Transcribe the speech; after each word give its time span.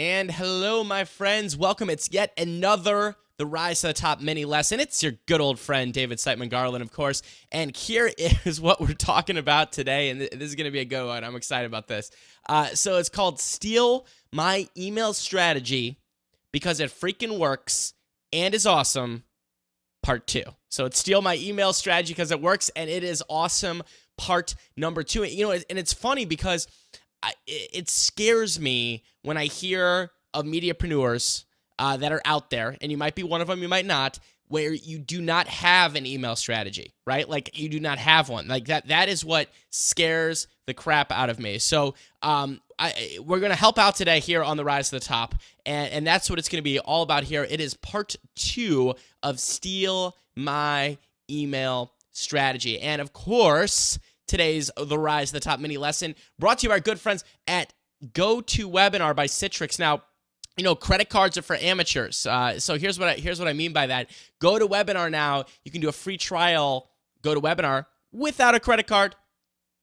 And 0.00 0.30
hello, 0.30 0.82
my 0.82 1.04
friends. 1.04 1.58
Welcome. 1.58 1.90
It's 1.90 2.10
yet 2.10 2.32
another 2.38 3.16
The 3.36 3.44
Rise 3.44 3.82
to 3.82 3.88
the 3.88 3.92
Top 3.92 4.22
mini 4.22 4.46
lesson. 4.46 4.80
It's 4.80 5.02
your 5.02 5.12
good 5.26 5.42
old 5.42 5.58
friend, 5.58 5.92
David 5.92 6.16
Siteman 6.16 6.48
Garland, 6.48 6.80
of 6.80 6.90
course. 6.90 7.20
And 7.52 7.76
here 7.76 8.10
is 8.46 8.62
what 8.62 8.80
we're 8.80 8.94
talking 8.94 9.36
about 9.36 9.72
today. 9.72 10.08
And 10.08 10.18
this 10.18 10.30
is 10.40 10.54
going 10.54 10.64
to 10.64 10.70
be 10.70 10.78
a 10.78 10.86
go 10.86 11.08
one. 11.08 11.22
I'm 11.22 11.36
excited 11.36 11.66
about 11.66 11.86
this. 11.86 12.10
Uh, 12.48 12.68
so 12.68 12.96
it's 12.96 13.10
called 13.10 13.40
Steal 13.40 14.06
My 14.32 14.66
Email 14.74 15.12
Strategy 15.12 15.98
because 16.50 16.80
it 16.80 16.88
freaking 16.88 17.38
works 17.38 17.92
and 18.32 18.54
is 18.54 18.64
awesome, 18.64 19.24
part 20.02 20.26
two. 20.26 20.44
So 20.70 20.86
it's 20.86 20.98
Steal 20.98 21.20
My 21.20 21.36
Email 21.36 21.74
Strategy 21.74 22.14
because 22.14 22.30
it 22.30 22.40
works 22.40 22.70
and 22.74 22.88
it 22.88 23.04
is 23.04 23.22
awesome, 23.28 23.82
part 24.16 24.54
number 24.78 25.02
two. 25.02 25.24
You 25.24 25.48
know, 25.48 25.52
and 25.52 25.78
it's 25.78 25.92
funny 25.92 26.24
because 26.24 26.68
It 27.46 27.88
scares 27.88 28.58
me 28.58 29.04
when 29.22 29.36
I 29.36 29.46
hear 29.46 30.10
of 30.32 30.44
mediapreneurs 30.44 31.44
uh, 31.78 31.96
that 31.96 32.12
are 32.12 32.22
out 32.24 32.50
there, 32.50 32.76
and 32.80 32.90
you 32.90 32.98
might 32.98 33.14
be 33.14 33.22
one 33.22 33.40
of 33.40 33.48
them, 33.48 33.62
you 33.62 33.68
might 33.68 33.86
not, 33.86 34.18
where 34.48 34.72
you 34.72 34.98
do 34.98 35.20
not 35.20 35.46
have 35.46 35.94
an 35.94 36.04
email 36.04 36.34
strategy, 36.36 36.92
right? 37.06 37.28
Like 37.28 37.56
you 37.58 37.68
do 37.68 37.78
not 37.80 37.98
have 37.98 38.28
one. 38.28 38.48
Like 38.48 38.66
that. 38.66 38.88
That 38.88 39.08
is 39.08 39.24
what 39.24 39.48
scares 39.70 40.48
the 40.66 40.74
crap 40.74 41.12
out 41.12 41.30
of 41.30 41.38
me. 41.38 41.58
So, 41.58 41.94
um, 42.22 42.60
I, 42.78 43.18
we're 43.24 43.40
going 43.40 43.52
to 43.52 43.58
help 43.58 43.78
out 43.78 43.94
today 43.94 44.20
here 44.20 44.42
on 44.42 44.56
the 44.56 44.64
Rise 44.64 44.88
to 44.88 44.96
the 44.96 45.04
Top, 45.04 45.34
and, 45.66 45.92
and 45.92 46.06
that's 46.06 46.30
what 46.30 46.38
it's 46.38 46.48
going 46.48 46.62
to 46.62 46.62
be 46.62 46.78
all 46.80 47.02
about 47.02 47.24
here. 47.24 47.44
It 47.44 47.60
is 47.60 47.74
part 47.74 48.16
two 48.34 48.94
of 49.22 49.38
Steal 49.38 50.16
My 50.34 50.96
Email 51.30 51.92
Strategy. 52.10 52.80
And 52.80 53.00
of 53.00 53.12
course, 53.12 53.98
today's 54.30 54.70
The 54.76 54.98
Rise 54.98 55.32
the 55.32 55.40
Top 55.40 55.58
mini 55.58 55.76
lesson 55.76 56.14
brought 56.38 56.58
to 56.58 56.64
you 56.64 56.68
by 56.68 56.74
our 56.74 56.80
good 56.80 57.00
friends 57.00 57.24
at 57.48 57.74
GoToWebinar 58.12 59.14
by 59.14 59.26
Citrix. 59.26 59.78
Now, 59.78 60.02
you 60.56 60.62
know, 60.62 60.76
credit 60.76 61.08
cards 61.08 61.36
are 61.36 61.42
for 61.42 61.56
amateurs. 61.56 62.26
Uh, 62.26 62.60
so 62.60 62.78
here's 62.78 62.98
what 62.98 63.08
I, 63.08 63.14
here's 63.14 63.40
what 63.40 63.48
I 63.48 63.52
mean 63.52 63.72
by 63.72 63.88
that. 63.88 64.10
Go 64.40 64.58
to 64.58 64.66
Webinar 64.66 65.10
now. 65.10 65.44
You 65.64 65.72
can 65.72 65.80
do 65.80 65.88
a 65.88 65.92
free 65.92 66.16
trial. 66.16 66.90
Go 67.22 67.34
to 67.34 67.40
Webinar 67.40 67.86
without 68.12 68.54
a 68.54 68.60
credit 68.60 68.86
card. 68.86 69.16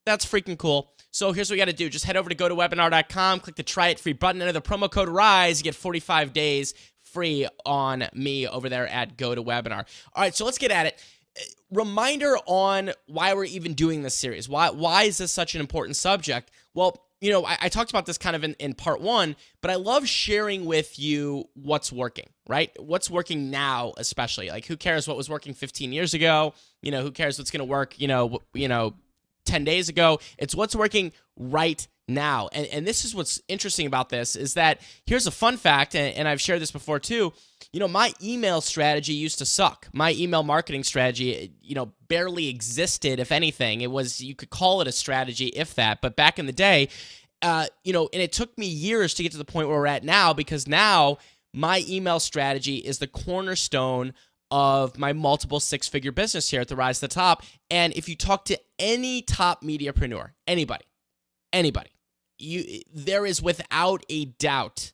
That's 0.05 0.25
freaking 0.25 0.57
cool. 0.57 0.93
So 1.11 1.33
here's 1.33 1.49
what 1.49 1.57
you 1.57 1.61
got 1.61 1.69
to 1.69 1.73
do. 1.73 1.89
Just 1.89 2.05
head 2.05 2.15
over 2.15 2.29
to 2.29 2.35
gotowebinar.com, 2.35 3.41
click 3.41 3.55
the 3.57 3.63
try 3.63 3.89
it 3.89 3.99
free 3.99 4.13
button, 4.13 4.41
enter 4.41 4.53
the 4.53 4.61
promo 4.61 4.89
code 4.89 5.09
RISE. 5.09 5.59
You 5.59 5.63
get 5.65 5.75
45 5.75 6.31
days 6.31 6.73
free 7.01 7.47
on 7.65 8.07
me 8.13 8.47
over 8.47 8.69
there 8.69 8.87
at 8.87 9.17
GoToWebinar. 9.17 9.85
All 10.13 10.23
right, 10.23 10.35
so 10.35 10.45
let's 10.45 10.57
get 10.57 10.71
at 10.71 10.85
it 10.85 11.03
reminder 11.71 12.38
on 12.45 12.91
why 13.07 13.33
we're 13.33 13.45
even 13.45 13.73
doing 13.73 14.03
this 14.03 14.16
series. 14.16 14.47
Why 14.47 14.69
why 14.69 15.03
is 15.03 15.17
this 15.17 15.31
such 15.31 15.55
an 15.55 15.61
important 15.61 15.95
subject? 15.95 16.52
Well, 16.73 17.03
you 17.19 17.31
know, 17.31 17.45
I, 17.45 17.57
I, 17.61 17.69
talked 17.69 17.89
about 17.89 18.05
this 18.05 18.17
kind 18.19 18.35
of 18.35 18.43
in, 18.43 18.53
in 18.59 18.75
part 18.75 19.02
one, 19.02 19.35
but 19.61 19.71
I 19.71 19.75
love 19.75 20.08
sharing 20.08 20.65
with 20.65 20.99
you 20.99 21.49
what's 21.55 21.91
working, 21.91 22.27
right? 22.47 22.69
What's 22.80 23.09
working 23.09 23.49
now, 23.49 23.93
especially. 23.97 24.49
Like, 24.49 24.65
who 24.65 24.77
cares 24.77 25.08
what 25.08 25.17
was 25.17 25.27
working 25.27 25.55
15 25.55 25.91
years 25.91 26.13
ago? 26.13 26.53
You 26.83 26.91
know, 26.91 27.02
who 27.02 27.09
cares 27.09 27.39
what's 27.39 27.49
going 27.49 27.59
to 27.59 27.65
work? 27.65 27.99
You 27.99 28.08
know, 28.08 28.43
you 28.53 28.67
know, 28.67 28.93
10 29.45 29.63
days 29.63 29.89
ago. 29.89 30.19
It's 30.38 30.53
what's 30.53 30.75
working 30.75 31.11
right 31.35 31.88
now. 32.08 32.50
And, 32.53 32.66
and 32.67 32.88
this 32.88 33.05
is 33.05 33.13
what's 33.13 33.41
interesting 33.47 33.88
about 33.88 34.09
this 34.09 34.36
is 34.36 34.53
that 34.53 34.81
here's 35.05 35.27
a 35.27 35.31
fun 35.31 35.58
fact, 35.58 35.95
and, 35.95 36.16
and 36.16 36.27
I've 36.27 36.41
shared 36.41 36.61
this 36.61 36.72
before 36.72 36.99
too 36.99 37.33
you 37.73 37.80
know, 37.80 37.88
my 37.88 38.14
email 38.23 38.61
strategy 38.61 39.14
used 39.14 39.39
to 39.39 39.45
suck. 39.45 39.88
My 39.94 40.14
email 40.14 40.44
marketing 40.44 40.83
strategy, 40.83 41.52
you 41.61 41.75
know, 41.75 41.91
barely 42.08 42.47
existed, 42.47 43.19
if 43.19 43.31
anything. 43.31 43.81
It 43.81 43.91
was, 43.91 44.22
you 44.22 44.36
could 44.36 44.49
call 44.49 44.81
it 44.81 44.88
a 44.88 44.91
strategy, 44.91 45.47
if 45.47 45.75
that. 45.75 46.02
But 46.02 46.16
back 46.16 46.39
in 46.39 46.45
the 46.45 46.53
day, 46.53 46.89
uh, 47.41 47.67
you 47.83 47.93
know, 47.93 48.10
and 48.14 48.21
it 48.21 48.31
took 48.31 48.58
me 48.58 48.67
years 48.67 49.14
to 49.15 49.23
get 49.23 49.31
to 49.33 49.37
the 49.37 49.45
point 49.45 49.67
where 49.67 49.77
we're 49.77 49.87
at 49.87 50.04
now 50.04 50.33
because 50.33 50.67
now 50.67 51.17
my 51.54 51.83
email 51.87 52.20
strategy 52.20 52.77
is 52.77 52.99
the 52.99 53.08
cornerstone 53.08 54.14
of 54.49 54.98
my 54.98 55.11
multiple 55.11 55.60
six 55.60 55.87
figure 55.87 56.11
business 56.11 56.49
here 56.49 56.61
at 56.61 56.70
the 56.70 56.76
Rise 56.76 56.99
to 56.99 57.08
the 57.08 57.14
Top. 57.14 57.43
And 57.70 57.93
if 57.93 58.08
you 58.08 58.15
talk 58.15 58.45
to 58.45 58.60
any 58.80 59.21
top 59.21 59.61
mediapreneur, 59.61 60.31
anybody, 60.48 60.86
anybody, 61.52 61.89
you 62.39 62.81
there 62.93 63.25
is 63.25 63.42
without 63.42 64.05
a 64.09 64.25
doubt 64.25 64.92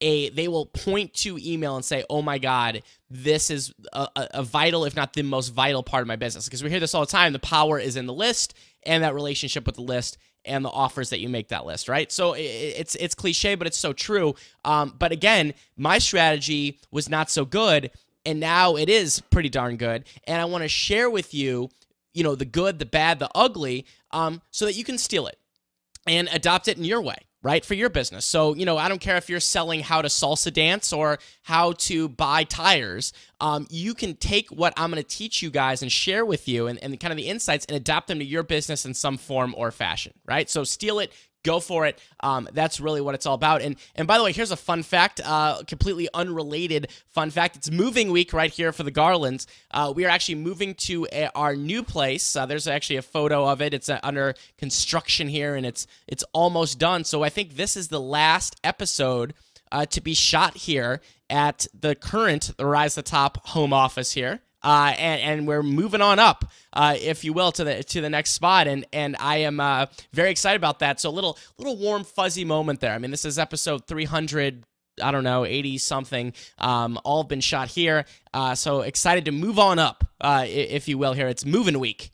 a 0.00 0.30
they 0.30 0.48
will 0.48 0.66
point 0.66 1.12
to 1.14 1.38
email 1.38 1.76
and 1.76 1.84
say, 1.84 2.04
"Oh 2.08 2.22
my 2.22 2.38
God, 2.38 2.82
this 3.10 3.50
is 3.50 3.72
a, 3.92 4.08
a, 4.14 4.42
vital, 4.42 4.84
if 4.84 4.96
not 4.96 5.12
the 5.12 5.22
most 5.22 5.48
vital 5.48 5.82
part 5.82 6.02
of 6.02 6.08
my 6.08 6.16
business." 6.16 6.46
Because 6.46 6.62
we 6.62 6.70
hear 6.70 6.80
this 6.80 6.94
all 6.94 7.02
the 7.02 7.10
time. 7.10 7.32
The 7.32 7.38
power 7.38 7.78
is 7.78 7.96
in 7.96 8.06
the 8.06 8.14
list 8.14 8.54
and 8.82 9.02
that 9.02 9.14
relationship 9.14 9.66
with 9.66 9.76
the 9.76 9.82
list 9.82 10.16
and 10.44 10.64
the 10.64 10.70
offers 10.70 11.10
that 11.10 11.20
you 11.20 11.28
make 11.28 11.48
that 11.48 11.66
list, 11.66 11.88
right? 11.88 12.10
So 12.10 12.34
it's 12.36 12.94
it's 12.94 13.14
cliche, 13.14 13.54
but 13.54 13.66
it's 13.66 13.78
so 13.78 13.92
true. 13.92 14.34
Um, 14.64 14.94
but 14.98 15.12
again, 15.12 15.54
my 15.76 15.98
strategy 15.98 16.78
was 16.90 17.08
not 17.08 17.30
so 17.30 17.44
good, 17.44 17.90
and 18.24 18.40
now 18.40 18.76
it 18.76 18.88
is 18.88 19.20
pretty 19.30 19.50
darn 19.50 19.76
good. 19.76 20.04
And 20.24 20.40
I 20.40 20.46
want 20.46 20.62
to 20.62 20.68
share 20.68 21.10
with 21.10 21.34
you, 21.34 21.68
you 22.14 22.24
know, 22.24 22.34
the 22.34 22.46
good, 22.46 22.78
the 22.78 22.86
bad, 22.86 23.18
the 23.18 23.30
ugly, 23.34 23.84
um, 24.12 24.40
so 24.50 24.64
that 24.64 24.74
you 24.74 24.84
can 24.84 24.96
steal 24.96 25.26
it 25.26 25.39
and 26.06 26.28
adopt 26.32 26.68
it 26.68 26.76
in 26.78 26.84
your 26.84 27.00
way 27.00 27.16
right 27.42 27.64
for 27.64 27.74
your 27.74 27.88
business. 27.88 28.26
So 28.26 28.54
you 28.54 28.66
know 28.66 28.76
i 28.76 28.88
don't 28.88 29.00
care 29.00 29.16
if 29.16 29.30
you're 29.30 29.40
selling 29.40 29.80
how 29.80 30.02
to 30.02 30.08
salsa 30.08 30.52
dance 30.52 30.92
or 30.92 31.18
how 31.42 31.72
to 31.72 32.08
buy 32.08 32.44
tires 32.44 33.12
um, 33.40 33.66
you 33.70 33.94
can 33.94 34.14
take 34.16 34.50
what 34.50 34.74
i'm 34.76 34.90
going 34.90 35.02
to 35.02 35.08
teach 35.08 35.42
you 35.42 35.50
guys 35.50 35.82
and 35.82 35.90
share 35.90 36.24
with 36.24 36.46
you 36.48 36.66
and, 36.66 36.82
and 36.82 36.98
kind 37.00 37.12
of 37.12 37.16
the 37.16 37.28
insights 37.28 37.64
and 37.66 37.76
adapt 37.76 38.08
them 38.08 38.18
to 38.18 38.24
your 38.24 38.42
business 38.42 38.84
in 38.84 38.92
some 38.94 39.16
form 39.16 39.54
or 39.56 39.70
fashion 39.70 40.12
right? 40.26 40.48
So 40.48 40.64
steal 40.64 40.98
it 41.00 41.12
go 41.42 41.60
for 41.60 41.86
it. 41.86 41.98
Um, 42.20 42.48
that's 42.52 42.80
really 42.80 43.00
what 43.00 43.14
it's 43.14 43.26
all 43.26 43.34
about. 43.34 43.62
And 43.62 43.76
and 43.94 44.06
by 44.06 44.18
the 44.18 44.24
way, 44.24 44.32
here's 44.32 44.50
a 44.50 44.56
fun 44.56 44.82
fact, 44.82 45.20
uh, 45.24 45.62
completely 45.66 46.08
unrelated 46.14 46.88
fun 47.08 47.30
fact. 47.30 47.56
It's 47.56 47.70
moving 47.70 48.10
week 48.10 48.32
right 48.32 48.50
here 48.50 48.72
for 48.72 48.82
the 48.82 48.90
Garlands. 48.90 49.46
Uh, 49.70 49.92
we 49.94 50.04
are 50.04 50.08
actually 50.08 50.36
moving 50.36 50.74
to 50.74 51.06
a, 51.12 51.30
our 51.34 51.56
new 51.56 51.82
place. 51.82 52.36
Uh, 52.36 52.46
there's 52.46 52.66
actually 52.66 52.96
a 52.96 53.02
photo 53.02 53.46
of 53.46 53.60
it. 53.62 53.74
It's 53.74 53.88
uh, 53.88 54.00
under 54.02 54.34
construction 54.58 55.28
here, 55.28 55.54
and 55.54 55.66
it's 55.66 55.86
it's 56.06 56.24
almost 56.32 56.78
done. 56.78 57.04
So 57.04 57.22
I 57.22 57.28
think 57.28 57.56
this 57.56 57.76
is 57.76 57.88
the 57.88 58.00
last 58.00 58.56
episode. 58.64 59.34
Uh, 59.72 59.86
to 59.86 60.00
be 60.00 60.14
shot 60.14 60.56
here 60.56 61.00
at 61.28 61.64
the 61.72 61.94
current 61.94 62.50
Rise 62.58 62.96
the 62.96 63.02
Top 63.02 63.46
home 63.46 63.72
office 63.72 64.10
here 64.10 64.40
uh, 64.62 64.94
and, 64.98 65.20
and 65.20 65.46
we're 65.46 65.62
moving 65.62 66.00
on 66.00 66.18
up, 66.18 66.50
uh, 66.72 66.94
if 66.98 67.24
you 67.24 67.32
will, 67.32 67.52
to 67.52 67.64
the 67.64 67.82
to 67.84 68.00
the 68.00 68.10
next 68.10 68.32
spot. 68.32 68.66
And 68.66 68.86
and 68.92 69.16
I 69.18 69.38
am 69.38 69.60
uh, 69.60 69.86
very 70.12 70.30
excited 70.30 70.56
about 70.56 70.80
that. 70.80 71.00
So 71.00 71.08
a 71.08 71.12
little 71.12 71.38
little 71.58 71.76
warm 71.76 72.04
fuzzy 72.04 72.44
moment 72.44 72.80
there. 72.80 72.92
I 72.92 72.98
mean, 72.98 73.10
this 73.10 73.24
is 73.24 73.38
episode 73.38 73.86
300. 73.86 74.64
I 75.02 75.12
don't 75.12 75.24
know, 75.24 75.46
80 75.46 75.78
something. 75.78 76.34
Um, 76.58 76.98
all 77.04 77.24
been 77.24 77.40
shot 77.40 77.68
here. 77.68 78.04
Uh, 78.34 78.54
so 78.54 78.82
excited 78.82 79.24
to 79.26 79.32
move 79.32 79.58
on 79.58 79.78
up, 79.78 80.04
uh, 80.20 80.44
if 80.46 80.88
you 80.88 80.98
will. 80.98 81.14
Here, 81.14 81.28
it's 81.28 81.46
moving 81.46 81.78
week, 81.78 82.10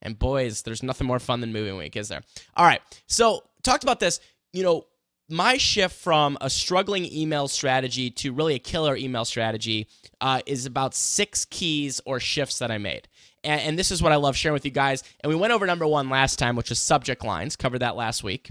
and 0.00 0.18
boys, 0.18 0.62
there's 0.62 0.82
nothing 0.82 1.06
more 1.06 1.18
fun 1.18 1.40
than 1.40 1.52
moving 1.52 1.76
week, 1.76 1.96
is 1.96 2.08
there? 2.08 2.22
All 2.56 2.64
right. 2.64 2.80
So 3.06 3.42
talked 3.62 3.82
about 3.82 4.00
this. 4.00 4.20
You 4.54 4.62
know, 4.62 4.86
my 5.32 5.56
shift 5.56 5.96
from 5.96 6.36
a 6.42 6.50
struggling 6.50 7.10
email 7.10 7.48
strategy 7.48 8.10
to 8.10 8.32
really 8.32 8.54
a 8.54 8.58
killer 8.58 8.94
email 8.94 9.24
strategy 9.24 9.88
uh, 10.20 10.42
is 10.44 10.66
about 10.66 10.94
six 10.94 11.46
keys 11.46 12.00
or 12.04 12.20
shifts 12.20 12.58
that 12.58 12.70
I 12.70 12.76
made. 12.76 13.08
And, 13.42 13.60
and, 13.62 13.78
this 13.78 13.90
is 13.90 14.02
what 14.02 14.12
I 14.12 14.16
love 14.16 14.36
sharing 14.36 14.52
with 14.52 14.66
you 14.66 14.70
guys. 14.70 15.02
And 15.20 15.30
we 15.32 15.36
went 15.36 15.52
over 15.52 15.66
number 15.66 15.86
one 15.86 16.10
last 16.10 16.38
time, 16.38 16.54
which 16.54 16.70
is 16.70 16.78
subject 16.78 17.24
lines, 17.24 17.56
covered 17.56 17.80
that 17.80 17.96
last 17.96 18.22
week. 18.22 18.50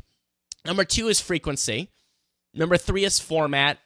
Number 0.66 0.84
two 0.84 1.08
is 1.08 1.22
frequency. 1.22 1.90
Number 2.54 2.78
three 2.78 3.06
is 3.06 3.20
format. 3.20 3.78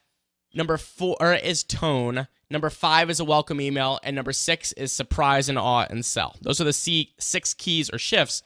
Number 0.54 0.78
four 0.78 1.34
is 1.34 1.64
tone. 1.64 2.28
Number 2.50 2.70
five 2.70 3.10
is 3.10 3.20
a 3.20 3.26
welcome 3.26 3.60
email. 3.60 4.00
And 4.04 4.16
number 4.16 4.32
six 4.32 4.72
is 4.72 4.94
surprise 4.94 5.50
and 5.50 5.60
awe 5.60 5.86
and 5.90 6.06
sell. 6.06 6.38
Those 6.42 6.62
are 6.62 6.66
the 6.66 6.74
six 7.20 7.54
keys 7.54 7.90
or 7.90 7.98
shifts 7.98 8.42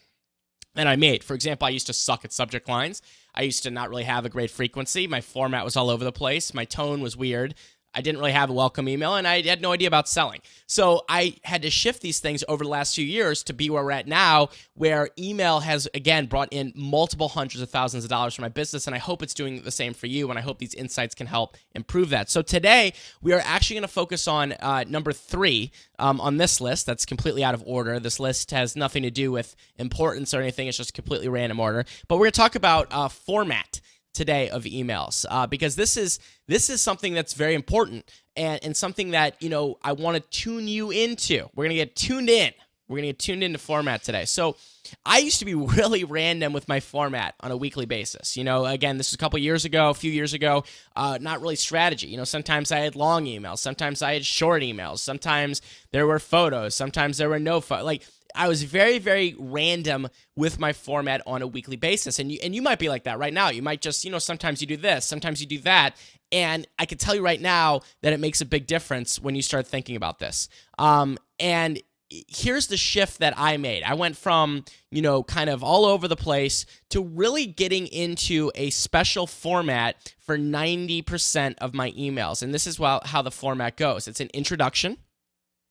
that 0.75 0.87
I 0.87 0.95
made. 0.95 1.23
For 1.23 1.33
example, 1.33 1.65
I 1.65 1.71
used 1.71 1.87
to 1.87 1.93
suck 1.93 2.23
at 2.25 2.31
subject 2.31 2.67
lines. 2.67 3.01
I 3.35 3.43
used 3.43 3.63
to 3.63 3.71
not 3.71 3.89
really 3.89 4.03
have 4.03 4.25
a 4.25 4.29
great 4.29 4.51
frequency. 4.51 5.07
My 5.07 5.21
format 5.21 5.65
was 5.65 5.75
all 5.75 5.89
over 5.89 6.03
the 6.03 6.11
place. 6.11 6.53
My 6.53 6.65
tone 6.65 7.01
was 7.01 7.17
weird. 7.17 7.55
I 7.93 8.01
didn't 8.01 8.19
really 8.19 8.31
have 8.31 8.49
a 8.49 8.53
welcome 8.53 8.87
email 8.87 9.15
and 9.15 9.27
I 9.27 9.41
had 9.41 9.61
no 9.61 9.71
idea 9.71 9.87
about 9.87 10.07
selling. 10.07 10.41
So 10.67 11.03
I 11.09 11.35
had 11.43 11.63
to 11.63 11.69
shift 11.69 12.01
these 12.01 12.19
things 12.19 12.43
over 12.47 12.63
the 12.63 12.69
last 12.69 12.93
few 12.93 13.05
years 13.05 13.43
to 13.43 13.53
be 13.53 13.69
where 13.69 13.83
we're 13.83 13.91
at 13.91 14.07
now, 14.07 14.49
where 14.75 15.09
email 15.17 15.61
has 15.61 15.87
again 15.93 16.27
brought 16.27 16.49
in 16.51 16.71
multiple 16.75 17.29
hundreds 17.29 17.61
of 17.61 17.69
thousands 17.69 18.03
of 18.03 18.09
dollars 18.09 18.35
for 18.35 18.43
my 18.43 18.49
business. 18.49 18.85
And 18.85 18.95
I 18.95 18.99
hope 18.99 19.23
it's 19.23 19.33
doing 19.33 19.63
the 19.63 19.71
same 19.71 19.93
for 19.93 20.07
you. 20.07 20.29
And 20.29 20.37
I 20.37 20.41
hope 20.41 20.59
these 20.59 20.75
insights 20.75 21.15
can 21.15 21.27
help 21.27 21.57
improve 21.73 22.09
that. 22.09 22.29
So 22.29 22.41
today 22.41 22.93
we 23.21 23.33
are 23.33 23.41
actually 23.43 23.75
going 23.75 23.81
to 23.81 23.87
focus 23.87 24.27
on 24.27 24.53
uh, 24.53 24.83
number 24.87 25.11
three 25.11 25.71
um, 25.97 26.21
on 26.21 26.37
this 26.37 26.61
list. 26.61 26.85
That's 26.85 27.05
completely 27.05 27.43
out 27.43 27.55
of 27.55 27.63
order. 27.65 27.99
This 27.99 28.19
list 28.19 28.51
has 28.51 28.75
nothing 28.75 29.03
to 29.03 29.11
do 29.11 29.31
with 29.31 29.55
importance 29.77 30.33
or 30.33 30.41
anything, 30.41 30.67
it's 30.67 30.77
just 30.77 30.93
completely 30.93 31.27
random 31.27 31.59
order. 31.59 31.85
But 32.07 32.15
we're 32.15 32.25
going 32.25 32.31
to 32.33 32.37
talk 32.39 32.55
about 32.55 32.87
uh, 32.91 33.07
format 33.07 33.81
today 34.13 34.49
of 34.49 34.63
emails 34.63 35.25
uh, 35.29 35.47
because 35.47 35.75
this 35.75 35.97
is 35.97 36.19
this 36.47 36.69
is 36.69 36.81
something 36.81 37.13
that's 37.13 37.33
very 37.33 37.53
important 37.53 38.11
and, 38.35 38.59
and 38.63 38.77
something 38.77 39.11
that 39.11 39.41
you 39.41 39.49
know 39.49 39.77
I 39.83 39.93
want 39.93 40.15
to 40.15 40.21
tune 40.29 40.67
you 40.67 40.91
into. 40.91 41.49
We're 41.55 41.65
gonna 41.65 41.75
get 41.75 41.95
tuned 41.95 42.29
in. 42.29 42.53
We're 42.89 43.01
to 43.01 43.07
get 43.07 43.19
tuned 43.19 43.43
into 43.43 43.59
format 43.59 44.01
today. 44.01 44.25
So, 44.25 44.57
I 45.05 45.19
used 45.19 45.37
to 45.39 45.45
be 45.45 45.53
really 45.53 46.03
random 46.03 46.53
with 46.53 46.67
my 46.67 46.79
format 46.79 47.35
on 47.39 47.51
a 47.51 47.57
weekly 47.57 47.85
basis. 47.85 48.35
You 48.35 48.43
know, 48.43 48.65
again, 48.65 48.97
this 48.97 49.09
was 49.09 49.13
a 49.13 49.17
couple 49.17 49.37
years 49.37 49.63
ago, 49.63 49.91
a 49.91 49.93
few 49.93 50.11
years 50.11 50.33
ago, 50.33 50.63
uh, 50.95 51.19
not 51.21 51.39
really 51.39 51.55
strategy. 51.55 52.07
You 52.07 52.17
know, 52.17 52.23
sometimes 52.23 52.71
I 52.71 52.79
had 52.79 52.95
long 52.95 53.25
emails, 53.25 53.59
sometimes 53.59 54.01
I 54.01 54.13
had 54.13 54.25
short 54.25 54.63
emails, 54.63 54.97
sometimes 54.99 55.61
there 55.91 56.07
were 56.07 56.17
photos, 56.17 56.73
sometimes 56.73 57.19
there 57.19 57.29
were 57.29 57.39
no 57.39 57.61
photos. 57.61 57.85
Like, 57.85 58.07
I 58.35 58.47
was 58.47 58.63
very, 58.63 58.99
very 58.99 59.35
random 59.37 60.07
with 60.35 60.59
my 60.59 60.73
format 60.73 61.21
on 61.25 61.41
a 61.41 61.47
weekly 61.47 61.75
basis. 61.75 62.19
And 62.19 62.31
you 62.31 62.39
and 62.43 62.55
you 62.55 62.61
might 62.61 62.79
be 62.79 62.89
like 62.89 63.03
that 63.03 63.19
right 63.19 63.33
now. 63.33 63.49
You 63.49 63.61
might 63.61 63.81
just, 63.81 64.03
you 64.05 64.11
know, 64.11 64.19
sometimes 64.19 64.61
you 64.61 64.67
do 64.67 64.77
this, 64.77 65.05
sometimes 65.05 65.41
you 65.41 65.47
do 65.47 65.59
that. 65.59 65.95
And 66.31 66.67
I 66.77 66.85
can 66.85 66.97
tell 66.97 67.15
you 67.15 67.23
right 67.23 67.41
now 67.41 67.81
that 68.01 68.13
it 68.13 68.19
makes 68.19 68.41
a 68.41 68.45
big 68.45 68.67
difference 68.67 69.19
when 69.19 69.35
you 69.35 69.41
start 69.41 69.67
thinking 69.67 69.95
about 69.95 70.19
this. 70.19 70.47
Um, 70.77 71.17
and 71.39 71.81
here's 72.09 72.67
the 72.67 72.77
shift 72.77 73.19
that 73.19 73.33
I 73.37 73.57
made. 73.57 73.83
I 73.83 73.93
went 73.93 74.17
from, 74.17 74.65
you 74.91 75.01
know, 75.01 75.23
kind 75.23 75.49
of 75.49 75.63
all 75.63 75.85
over 75.85 76.07
the 76.07 76.15
place 76.15 76.65
to 76.89 77.03
really 77.03 77.45
getting 77.45 77.87
into 77.87 78.51
a 78.55 78.71
special 78.71 79.27
format 79.27 79.95
for 80.19 80.37
90% 80.37 81.55
of 81.59 81.73
my 81.73 81.91
emails. 81.91 82.41
And 82.41 82.53
this 82.53 82.65
is 82.65 82.77
how 82.77 83.21
the 83.21 83.31
format 83.31 83.77
goes 83.77 84.07
it's 84.07 84.19
an 84.19 84.29
introduction. 84.33 84.97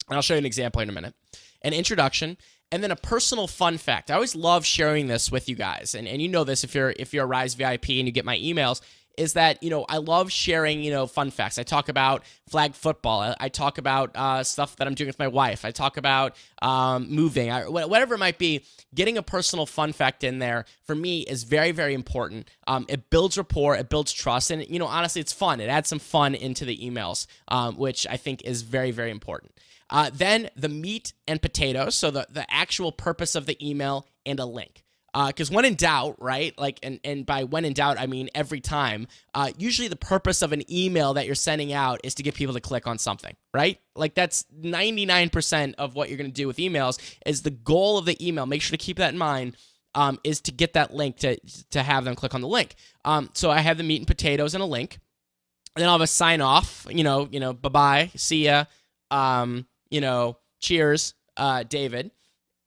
And 0.09 0.17
I'll 0.17 0.23
show 0.23 0.35
you 0.35 0.39
an 0.39 0.47
example 0.47 0.81
in 0.81 0.89
a 0.89 0.93
minute. 0.93 1.15
An 1.63 1.73
introduction 1.73 2.37
and 2.71 2.83
then 2.83 2.91
a 2.91 2.97
personal 2.97 3.47
fun 3.47 3.79
fact. 3.79 4.11
I 4.11 4.15
always 4.15 4.37
love 4.37 4.65
sharing 4.65 5.07
this 5.07 5.31
with 5.31 5.49
you 5.49 5.57
guys. 5.57 5.95
And, 5.95 6.07
and 6.07 6.21
you 6.21 6.29
know 6.29 6.45
this 6.45 6.65
if 6.65 6.75
you're 6.75 6.95
if 6.99 7.15
you're 7.15 7.25
a 7.25 7.27
Rise 7.29 7.55
VIP 7.55 7.91
and 7.91 8.07
you 8.07 8.13
get 8.13 8.25
my 8.25 8.37
emails 8.37 8.81
is 9.19 9.33
that 9.33 9.61
you 9.63 9.69
know 9.69 9.85
I 9.89 9.99
love 9.99 10.31
sharing 10.31 10.83
you 10.83 10.91
know 10.91 11.07
fun 11.07 11.31
facts. 11.31 11.59
I 11.59 11.65
talk 11.65 11.89
about 11.89 12.23
flag 12.49 12.75
football. 12.75 13.21
I, 13.21 13.35
I 13.41 13.49
talk 13.49 13.79
about 13.79 14.13
uh, 14.15 14.45
stuff 14.45 14.77
that 14.77 14.87
I'm 14.87 14.95
doing 14.95 15.09
with 15.09 15.19
my 15.19 15.29
wife. 15.29 15.65
I 15.65 15.73
talk 15.73 15.97
about 15.97 16.37
um, 16.63 17.11
moving, 17.11 17.51
I, 17.51 17.69
whatever 17.69 18.15
it 18.15 18.19
might 18.19 18.39
be. 18.39 18.65
Getting 18.95 19.19
a 19.19 19.23
personal 19.23 19.67
fun 19.67 19.93
fact 19.93 20.25
in 20.25 20.39
there 20.39 20.65
for 20.85 20.95
me 20.95 21.23
is 21.23 21.43
very 21.43 21.73
very 21.73 21.95
important. 21.95 22.49
Um, 22.67 22.87
it 22.89 23.11
builds 23.11 23.37
rapport, 23.37 23.77
it 23.77 23.89
builds 23.91 24.13
trust, 24.13 24.51
and 24.51 24.67
you 24.69 24.79
know 24.79 24.87
honestly, 24.87 25.21
it's 25.21 25.33
fun. 25.33 25.61
It 25.61 25.69
adds 25.69 25.89
some 25.89 25.99
fun 25.99 26.35
into 26.35 26.65
the 26.65 26.79
emails, 26.79 27.27
um, 27.49 27.77
which 27.77 28.07
I 28.09 28.17
think 28.17 28.43
is 28.45 28.63
very 28.63 28.93
very 28.93 29.11
important. 29.11 29.53
Uh, 29.91 30.11
then 30.13 30.51
the 30.55 30.69
meat 30.69 31.13
and 31.27 31.41
potatoes, 31.41 31.95
so 31.95 32.11
the 32.11 32.27
the 32.31 32.47
actual 32.53 32.93
purpose 32.93 33.35
of 33.35 33.47
the 33.47 33.57
email 33.67 34.07
and 34.27 34.39
a 34.39 34.45
link 34.45 34.85
because 35.27 35.51
uh, 35.51 35.55
when 35.55 35.65
in 35.65 35.75
doubt, 35.75 36.17
right? 36.19 36.57
Like, 36.59 36.79
and 36.83 37.01
and 37.03 37.25
by 37.25 37.45
when 37.45 37.65
in 37.65 37.73
doubt, 37.73 37.99
I 37.99 38.07
mean 38.07 38.29
every 38.35 38.61
time. 38.61 39.09
Uh, 39.35 39.51
usually, 39.57 39.89
the 39.89 39.97
purpose 39.97 40.43
of 40.43 40.53
an 40.53 40.71
email 40.71 41.15
that 41.15 41.27
you're 41.27 41.35
sending 41.35 41.73
out 41.73 42.01
is 42.05 42.15
to 42.17 42.23
get 42.23 42.35
people 42.35 42.55
to 42.55 42.61
click 42.61 42.87
on 42.87 42.99
something, 42.99 43.35
right? 43.55 43.81
Like 43.97 44.15
that's 44.15 44.45
99% 44.61 45.75
of 45.79 45.95
what 45.95 46.09
you're 46.09 46.19
going 46.19 46.31
to 46.31 46.35
do 46.35 46.47
with 46.47 46.59
emails. 46.59 46.99
Is 47.25 47.43
the 47.43 47.51
goal 47.51 47.99
of 47.99 48.05
the 48.05 48.27
email? 48.27 48.47
Make 48.47 48.63
sure 48.63 48.77
to 48.77 48.85
keep 48.85 48.99
that 48.99 49.13
in 49.13 49.19
mind. 49.19 49.57
Um, 49.95 50.21
is 50.23 50.43
to 50.43 50.53
get 50.53 50.75
that 50.75 50.95
link 50.95 51.17
to 51.19 51.39
to 51.71 51.83
have 51.83 52.05
them 52.05 52.15
click 52.15 52.35
on 52.35 52.43
the 52.43 52.49
link. 52.49 52.75
Um, 53.05 53.31
so 53.33 53.51
I 53.51 53.61
have 53.61 53.79
the 53.79 53.85
meat 53.85 54.01
and 54.01 54.07
potatoes 54.07 54.55
and 54.55 54.63
a 54.63 54.67
link. 54.67 54.99
And 55.75 55.83
then 55.83 55.89
I'll 55.89 55.95
have 55.95 56.03
a 56.03 56.07
sign 56.07 56.41
off. 56.41 56.87
You 56.91 57.03
know, 57.03 57.29
you 57.31 57.41
know, 57.41 57.55
bye 57.55 57.71
bye, 57.71 58.11
see 58.15 58.45
ya. 58.45 58.65
Um, 59.11 59.67
you 59.91 60.01
know, 60.01 60.39
cheers, 60.61 61.15
uh, 61.37 61.63
David. 61.63 62.11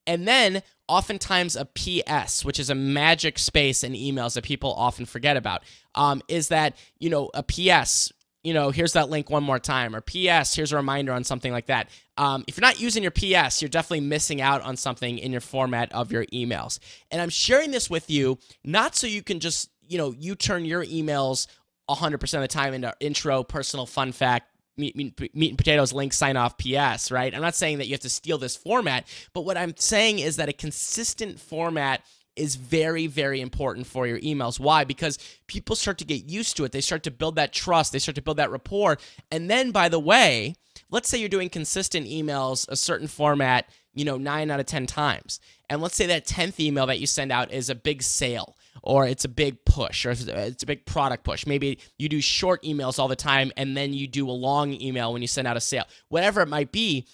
And 0.07 0.27
then 0.27 0.63
oftentimes 0.87 1.55
a 1.55 1.65
PS, 1.65 2.43
which 2.43 2.59
is 2.59 2.69
a 2.69 2.75
magic 2.75 3.39
space 3.39 3.83
in 3.83 3.93
emails 3.93 4.33
that 4.33 4.43
people 4.43 4.73
often 4.73 5.05
forget 5.05 5.37
about, 5.37 5.63
um, 5.95 6.21
is 6.27 6.49
that, 6.49 6.75
you 6.99 7.09
know, 7.09 7.29
a 7.33 7.43
PS, 7.43 8.11
you 8.43 8.53
know, 8.53 8.71
here's 8.71 8.93
that 8.93 9.09
link 9.09 9.29
one 9.29 9.43
more 9.43 9.59
time, 9.59 9.95
or 9.95 10.01
PS, 10.01 10.55
here's 10.55 10.71
a 10.71 10.75
reminder 10.75 11.13
on 11.13 11.23
something 11.23 11.51
like 11.51 11.67
that. 11.67 11.89
Um, 12.17 12.43
if 12.47 12.57
you're 12.57 12.67
not 12.67 12.79
using 12.79 13.03
your 13.03 13.11
PS, 13.11 13.61
you're 13.61 13.69
definitely 13.69 14.01
missing 14.01 14.41
out 14.41 14.61
on 14.61 14.75
something 14.75 15.19
in 15.19 15.31
your 15.31 15.41
format 15.41 15.93
of 15.93 16.11
your 16.11 16.25
emails. 16.27 16.79
And 17.11 17.21
I'm 17.21 17.29
sharing 17.29 17.71
this 17.71 17.89
with 17.89 18.09
you 18.09 18.39
not 18.63 18.95
so 18.95 19.05
you 19.07 19.21
can 19.21 19.39
just, 19.39 19.69
you 19.87 19.97
know, 19.97 20.13
you 20.17 20.35
turn 20.35 20.65
your 20.65 20.83
emails 20.83 21.47
100% 21.89 22.33
of 22.33 22.41
the 22.41 22.47
time 22.47 22.73
into 22.73 22.93
intro, 22.99 23.43
personal 23.43 23.85
fun 23.85 24.11
fact, 24.11 24.50
meat, 24.81 24.95
meat, 24.97 25.35
meat 25.35 25.49
and 25.49 25.57
potatoes 25.57 25.93
link 25.93 26.11
sign 26.11 26.35
off 26.35 26.57
PS, 26.57 27.11
right? 27.11 27.33
I'm 27.33 27.41
not 27.41 27.55
saying 27.55 27.77
that 27.77 27.87
you 27.87 27.93
have 27.93 28.01
to 28.01 28.09
steal 28.09 28.37
this 28.37 28.57
format, 28.57 29.07
but 29.33 29.45
what 29.45 29.55
I'm 29.55 29.73
saying 29.77 30.19
is 30.19 30.35
that 30.35 30.49
a 30.49 30.53
consistent 30.53 31.39
format 31.39 32.01
is 32.35 32.55
very, 32.55 33.07
very 33.07 33.41
important 33.41 33.85
for 33.85 34.07
your 34.07 34.19
emails. 34.19 34.59
Why? 34.59 34.83
Because 34.83 35.17
people 35.47 35.75
start 35.75 35.97
to 35.99 36.05
get 36.05 36.29
used 36.29 36.57
to 36.57 36.63
it. 36.63 36.71
They 36.71 36.81
start 36.81 37.03
to 37.03 37.11
build 37.11 37.35
that 37.35 37.53
trust, 37.53 37.93
they 37.93 37.99
start 37.99 38.15
to 38.15 38.21
build 38.21 38.37
that 38.37 38.51
rapport. 38.51 38.97
And 39.31 39.49
then, 39.49 39.71
by 39.71 39.89
the 39.89 39.99
way, 39.99 40.55
let's 40.89 41.09
say 41.09 41.17
you're 41.17 41.29
doing 41.29 41.49
consistent 41.49 42.07
emails, 42.07 42.67
a 42.69 42.75
certain 42.75 43.07
format, 43.07 43.69
you 43.93 44.05
know, 44.05 44.17
nine 44.17 44.51
out 44.51 44.59
of 44.59 44.65
10 44.65 44.87
times. 44.87 45.39
And 45.69 45.81
let's 45.81 45.95
say 45.95 46.07
that 46.07 46.25
10th 46.25 46.59
email 46.59 46.85
that 46.87 46.99
you 46.99 47.07
send 47.07 47.31
out 47.31 47.51
is 47.51 47.69
a 47.69 47.75
big 47.75 48.03
sale 48.03 48.55
or 48.83 49.05
it's 49.05 49.25
a 49.25 49.29
big 49.29 49.63
push 49.65 50.05
or 50.05 50.11
it's 50.11 50.63
a 50.63 50.65
big 50.65 50.85
product 50.85 51.23
push. 51.23 51.45
Maybe 51.45 51.79
you 51.97 52.09
do 52.09 52.21
short 52.21 52.63
emails 52.63 52.99
all 52.99 53.07
the 53.07 53.15
time 53.15 53.51
and 53.57 53.75
then 53.75 53.93
you 53.93 54.07
do 54.07 54.29
a 54.29 54.31
long 54.31 54.73
email 54.81 55.13
when 55.13 55.21
you 55.21 55.27
send 55.27 55.47
out 55.47 55.57
a 55.57 55.61
sale. 55.61 55.85
Whatever 56.09 56.41
it 56.41 56.47
might 56.47 56.71
be, 56.71 57.07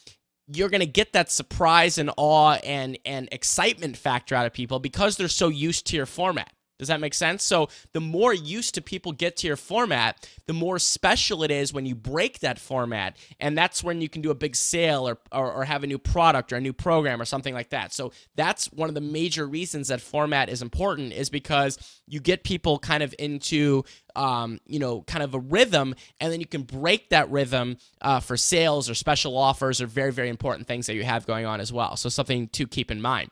you're 0.47 0.69
going 0.69 0.81
to 0.81 0.85
get 0.85 1.13
that 1.13 1.29
surprise 1.29 1.97
and 1.97 2.09
awe 2.15 2.53
and 2.63 2.97
and 3.05 3.27
excitement 3.31 3.97
factor 3.97 4.33
out 4.33 4.45
of 4.45 4.53
people 4.53 4.79
because 4.79 5.17
they're 5.17 5.27
so 5.27 5.49
used 5.49 5.85
to 5.87 5.97
your 5.97 6.05
format. 6.05 6.51
Does 6.79 6.89
that 6.89 6.99
make 6.99 7.13
sense? 7.13 7.43
So, 7.43 7.69
the 7.93 7.99
more 7.99 8.33
used 8.33 8.75
to 8.75 8.81
people 8.81 9.11
get 9.11 9.35
to 9.37 9.47
your 9.47 9.55
format, 9.55 10.29
the 10.45 10.53
more 10.53 10.77
special 10.77 11.43
it 11.43 11.49
is 11.49 11.73
when 11.73 11.87
you 11.87 11.95
break 11.95 12.39
that 12.39 12.59
format. 12.59 13.17
And 13.39 13.57
that's 13.57 13.83
when 13.83 13.99
you 13.99 14.09
can 14.09 14.21
do 14.21 14.29
a 14.29 14.35
big 14.35 14.55
sale 14.55 15.07
or, 15.07 15.17
or, 15.31 15.51
or, 15.51 15.65
have 15.65 15.83
a 15.83 15.87
new 15.87 15.97
product 15.97 16.53
or 16.53 16.57
a 16.57 16.61
new 16.61 16.73
program 16.73 17.19
or 17.19 17.25
something 17.25 17.53
like 17.53 17.69
that. 17.69 17.93
So, 17.93 18.11
that's 18.35 18.71
one 18.71 18.89
of 18.89 18.95
the 18.95 19.01
major 19.01 19.47
reasons 19.47 19.87
that 19.87 20.01
format 20.01 20.49
is 20.49 20.61
important, 20.61 21.13
is 21.13 21.31
because 21.31 21.79
you 22.07 22.19
get 22.19 22.43
people 22.43 22.77
kind 22.77 23.01
of 23.01 23.15
into, 23.17 23.83
um, 24.15 24.59
you 24.67 24.77
know, 24.77 25.01
kind 25.01 25.23
of 25.23 25.33
a 25.33 25.39
rhythm, 25.39 25.95
and 26.21 26.31
then 26.31 26.39
you 26.39 26.47
can 26.47 26.61
break 26.61 27.09
that 27.09 27.29
rhythm 27.31 27.77
uh, 28.01 28.19
for 28.19 28.37
sales 28.37 28.87
or 28.87 28.93
special 28.93 29.35
offers 29.35 29.81
or 29.81 29.87
very, 29.87 30.11
very 30.11 30.29
important 30.29 30.67
things 30.67 30.85
that 30.85 30.93
you 30.93 31.03
have 31.03 31.25
going 31.25 31.47
on 31.47 31.59
as 31.59 31.73
well. 31.73 31.95
So, 31.95 32.07
something 32.09 32.49
to 32.49 32.67
keep 32.67 32.91
in 32.91 33.01
mind. 33.01 33.31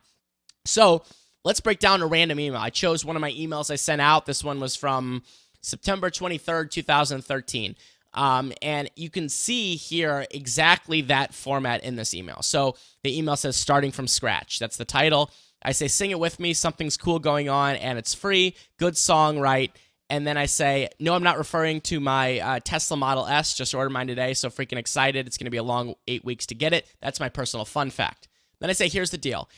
So, 0.64 1.04
Let's 1.46 1.60
break 1.60 1.78
down 1.78 2.02
a 2.02 2.08
random 2.08 2.40
email. 2.40 2.60
I 2.60 2.70
chose 2.70 3.04
one 3.04 3.14
of 3.14 3.20
my 3.20 3.30
emails 3.30 3.70
I 3.70 3.76
sent 3.76 4.00
out. 4.00 4.26
This 4.26 4.42
one 4.42 4.58
was 4.58 4.74
from 4.74 5.22
September 5.60 6.10
23rd, 6.10 6.72
2013. 6.72 7.76
Um, 8.14 8.52
and 8.62 8.90
you 8.96 9.10
can 9.10 9.28
see 9.28 9.76
here 9.76 10.26
exactly 10.32 11.02
that 11.02 11.32
format 11.32 11.84
in 11.84 11.94
this 11.94 12.14
email. 12.14 12.42
So 12.42 12.74
the 13.04 13.16
email 13.16 13.36
says 13.36 13.54
starting 13.54 13.92
from 13.92 14.08
scratch. 14.08 14.58
That's 14.58 14.76
the 14.76 14.84
title. 14.84 15.30
I 15.62 15.70
say, 15.70 15.86
sing 15.86 16.10
it 16.10 16.18
with 16.18 16.40
me. 16.40 16.52
Something's 16.52 16.96
cool 16.96 17.20
going 17.20 17.48
on 17.48 17.76
and 17.76 17.96
it's 17.96 18.12
free. 18.12 18.56
Good 18.76 18.96
song, 18.96 19.38
right? 19.38 19.70
And 20.10 20.26
then 20.26 20.36
I 20.36 20.46
say, 20.46 20.88
no, 20.98 21.14
I'm 21.14 21.22
not 21.22 21.38
referring 21.38 21.80
to 21.82 22.00
my 22.00 22.40
uh, 22.40 22.60
Tesla 22.64 22.96
Model 22.96 23.24
S. 23.24 23.54
Just 23.54 23.72
ordered 23.72 23.90
mine 23.90 24.08
today. 24.08 24.34
So 24.34 24.50
freaking 24.50 24.78
excited. 24.78 25.28
It's 25.28 25.38
going 25.38 25.44
to 25.44 25.50
be 25.52 25.58
a 25.58 25.62
long 25.62 25.94
eight 26.08 26.24
weeks 26.24 26.46
to 26.46 26.56
get 26.56 26.72
it. 26.72 26.92
That's 27.00 27.20
my 27.20 27.28
personal 27.28 27.64
fun 27.64 27.90
fact. 27.90 28.26
Then 28.58 28.70
I 28.70 28.72
say, 28.72 28.88
here's 28.88 29.10
the 29.10 29.18
deal. 29.18 29.48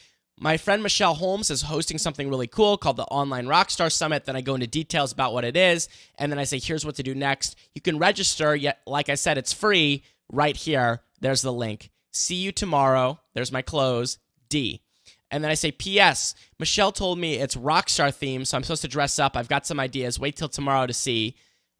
My 0.40 0.57
friend 0.57 0.85
Michelle 0.85 1.14
Holmes 1.14 1.50
is 1.50 1.62
hosting 1.62 1.99
something 1.99 2.28
really 2.28 2.47
cool 2.47 2.76
called 2.76 2.97
the 2.97 3.04
Online 3.04 3.47
Rockstar 3.47 3.90
Summit. 3.90 4.25
Then 4.25 4.37
I 4.37 4.40
go 4.40 4.54
into 4.54 4.68
details 4.68 5.11
about 5.11 5.33
what 5.33 5.45
it 5.45 5.57
is, 5.57 5.88
and 6.16 6.30
then 6.30 6.38
I 6.38 6.45
say, 6.45 6.61
here's 6.61 6.87
what 6.87 6.95
to 6.97 7.02
do 7.02 7.12
next. 7.12 7.57
You 7.75 7.80
can 7.80 7.99
register, 7.99 8.54
yet, 8.54 8.80
like 8.87 9.09
I 9.09 9.16
said, 9.16 9.37
it's 9.37 9.52
free 9.52 10.04
right 10.30 10.57
here. 10.57 11.00
There's 11.21 11.42
the 11.42 11.52
link. 11.52 11.90
See 12.12 12.37
you 12.37 12.52
tomorrow. 12.52 13.18
There's 13.35 13.50
my 13.50 13.62
close. 13.62 14.18
D. 14.49 14.80
And 15.30 15.42
then 15.42 15.50
I 15.50 15.54
say, 15.54 15.73
P.S. 15.73 16.37
Michelle 16.59 16.92
told 16.92 17.18
me 17.18 17.35
it's 17.35 17.57
Rockstar 17.57 18.14
theme, 18.14 18.45
so 18.45 18.57
I'm 18.57 18.62
supposed 18.62 18.83
to 18.83 18.88
dress 18.88 19.18
up. 19.18 19.37
I've 19.37 19.49
got 19.49 19.66
some 19.66 19.80
ideas. 19.80 20.21
Wait 20.21 20.37
till 20.37 20.49
tomorrow 20.49 20.87
to 20.87 20.95
see. 20.95 21.35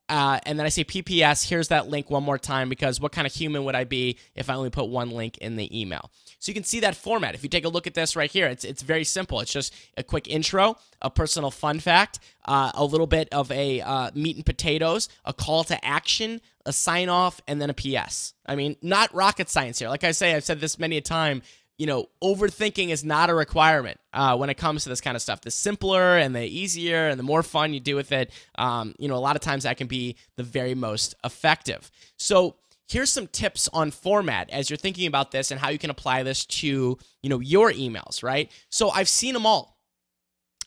Uh, 0.09 0.41
and 0.45 0.59
then 0.59 0.65
I 0.65 0.71
say 0.71 0.85
PPS, 0.85 1.49
here's 1.49 1.69
that 1.69 1.89
link 1.89 2.11
one 2.11 2.23
more 2.23 2.39
time 2.39 2.69
because 2.69 3.01
what 3.01 3.13
kind 3.13 3.27
of 3.27 3.35
human 3.35 3.65
would 3.65 3.75
I 3.75 3.85
be 3.85 4.17
if 4.35 4.49
I 4.49 4.55
only 4.55 4.71
put 4.71 4.89
one 4.89 5.11
link 5.11 5.37
in 5.39 5.57
the 5.57 5.79
email? 5.79 6.11
So 6.39 6.51
you 6.51 6.55
can 6.55 6.65
see 6.65 6.81
that 6.81 6.97
format. 6.97 7.35
If 7.35 7.43
you 7.43 7.49
take 7.49 7.65
a 7.65 7.69
look 7.69 7.87
at 7.87 7.95
this 7.95 8.17
right 8.17 8.31
here, 8.31 8.47
it's, 8.47 8.65
it's 8.65 8.83
very 8.83 9.05
simple. 9.05 9.41
It's 9.41 9.53
just 9.53 9.75
a 9.97 10.03
quick 10.03 10.29
intro, 10.29 10.77
a 11.03 11.11
personal 11.11 11.51
fun 11.51 11.81
fact, 11.81 12.21
uh, 12.47 12.71
a 12.75 12.85
little 12.85 13.07
bit 13.07 13.29
of 13.33 13.51
a 13.51 13.81
uh, 13.81 14.11
meat 14.15 14.37
and 14.37 14.47
potatoes, 14.47 15.09
a 15.25 15.33
call 15.33 15.65
to 15.65 15.85
action, 15.85 16.41
a 16.65 16.73
sign 16.73 17.09
off, 17.09 17.41
and 17.47 17.61
then 17.61 17.71
a 17.71 17.75
PS. 17.75 18.35
I 18.47 18.57
mean, 18.57 18.77
not 18.81 19.13
rocket 19.15 19.51
science 19.51 19.79
here. 19.79 19.89
Like 19.89 20.05
I 20.05 20.13
say, 20.13 20.35
I've 20.35 20.45
said 20.45 20.61
this 20.61 20.79
many 20.79 20.97
a 20.97 21.01
time 21.03 21.43
you 21.79 21.87
know, 21.87 22.09
overthinking 22.23 22.89
is 22.89 23.05
not 23.05 23.31
a 23.31 23.35
requirement 23.35 23.99
uh, 24.13 24.37
when 24.37 24.51
it 24.51 24.55
comes 24.55 24.83
to 24.83 24.89
this 24.89 25.01
kind 25.01 25.15
of 25.15 25.23
stuff. 25.23 25.41
The 25.41 25.51
simpler 25.51 26.19
and 26.19 26.35
the 26.35 26.43
easier 26.43 27.09
and 27.09 27.19
the 27.19 27.25
more 27.25 27.45
fun 27.45 27.73
you 27.73 27.81
do 27.81 27.95
with 27.95 28.11
it, 28.11 28.33
um, 28.57 28.95
you 28.99 29.07
know, 29.07 29.15
a 29.15 29.17
lot 29.17 29.37
of 29.37 29.43
times 29.43 29.63
that 29.63 29.77
can 29.77 29.87
be 29.87 30.17
the 30.37 30.43
very 30.43 30.75
most 30.75 31.15
effective. 31.25 31.91
So 32.17 32.57
here's 32.89 33.11
some 33.11 33.29
tips 33.29 33.69
on 33.73 33.93
format 33.93 34.51
as 34.51 34.69
you're 34.69 34.77
thinking 34.77 35.07
about 35.07 35.31
this 35.31 35.53
and 35.53 35.61
how 35.61 35.69
you 35.69 35.79
can 35.79 35.91
apply 35.91 36.25
this 36.25 36.45
to, 36.47 36.99
you 37.23 37.31
know, 37.31 37.39
your 37.39 37.71
emails, 37.71 38.25
right? 38.25 38.51
So 38.71 38.91
I've 38.91 39.09
seen 39.09 39.35
them 39.35 39.47
all. 39.47 39.77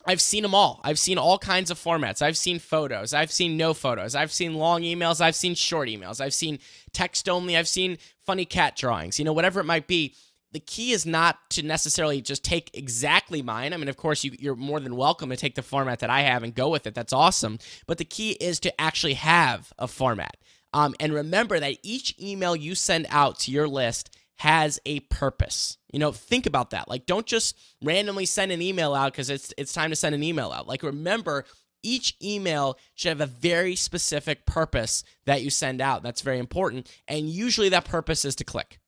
I've 0.06 0.20
seen 0.20 0.42
them 0.42 0.54
all. 0.54 0.80
I've 0.82 0.98
seen 0.98 1.18
all 1.18 1.38
kinds 1.38 1.70
of 1.70 1.78
formats. 1.78 2.22
I've 2.22 2.36
seen 2.36 2.58
photos. 2.58 3.14
I've 3.14 3.30
seen 3.30 3.56
no 3.56 3.74
photos. 3.74 4.14
I've 4.16 4.32
seen 4.32 4.54
long 4.54 4.82
emails. 4.82 5.20
I've 5.20 5.36
seen 5.36 5.54
short 5.54 5.88
emails. 5.88 6.20
I've 6.20 6.34
seen 6.34 6.58
text 6.92 7.28
only. 7.28 7.56
I've 7.56 7.68
seen 7.68 7.98
funny 8.24 8.44
cat 8.44 8.76
drawings. 8.76 9.18
You 9.18 9.24
know, 9.24 9.32
whatever 9.32 9.60
it 9.60 9.64
might 9.64 9.86
be 9.86 10.14
the 10.52 10.60
key 10.60 10.92
is 10.92 11.06
not 11.06 11.38
to 11.50 11.62
necessarily 11.62 12.20
just 12.20 12.44
take 12.44 12.70
exactly 12.74 13.42
mine. 13.42 13.72
I 13.72 13.76
mean, 13.76 13.88
of 13.88 13.96
course, 13.96 14.22
you, 14.22 14.32
you're 14.38 14.54
more 14.54 14.80
than 14.80 14.96
welcome 14.96 15.30
to 15.30 15.36
take 15.36 15.54
the 15.54 15.62
format 15.62 16.00
that 16.00 16.10
I 16.10 16.20
have 16.20 16.42
and 16.42 16.54
go 16.54 16.68
with 16.68 16.86
it. 16.86 16.94
That's 16.94 17.12
awesome. 17.12 17.58
But 17.86 17.98
the 17.98 18.04
key 18.04 18.32
is 18.32 18.60
to 18.60 18.80
actually 18.80 19.14
have 19.14 19.72
a 19.78 19.88
format. 19.88 20.36
Um, 20.74 20.94
and 21.00 21.12
remember 21.12 21.58
that 21.60 21.78
each 21.82 22.14
email 22.20 22.56
you 22.56 22.74
send 22.74 23.06
out 23.10 23.38
to 23.40 23.50
your 23.50 23.68
list 23.68 24.16
has 24.36 24.80
a 24.86 25.00
purpose. 25.00 25.78
You 25.92 25.98
know, 25.98 26.12
think 26.12 26.46
about 26.46 26.70
that. 26.70 26.88
Like, 26.88 27.06
don't 27.06 27.26
just 27.26 27.56
randomly 27.82 28.26
send 28.26 28.50
an 28.52 28.62
email 28.62 28.94
out 28.94 29.12
because 29.12 29.30
it's 29.30 29.52
it's 29.56 29.72
time 29.72 29.90
to 29.90 29.96
send 29.96 30.14
an 30.14 30.22
email 30.22 30.50
out. 30.50 30.66
Like, 30.66 30.82
remember 30.82 31.44
each 31.82 32.16
email 32.22 32.78
should 32.94 33.10
have 33.10 33.20
a 33.20 33.26
very 33.26 33.74
specific 33.74 34.46
purpose 34.46 35.04
that 35.26 35.42
you 35.42 35.50
send 35.50 35.80
out. 35.80 36.02
That's 36.02 36.20
very 36.20 36.38
important. 36.38 36.90
And 37.08 37.28
usually 37.28 37.68
that 37.70 37.84
purpose 37.84 38.24
is 38.24 38.36
to 38.36 38.44
click. 38.44 38.78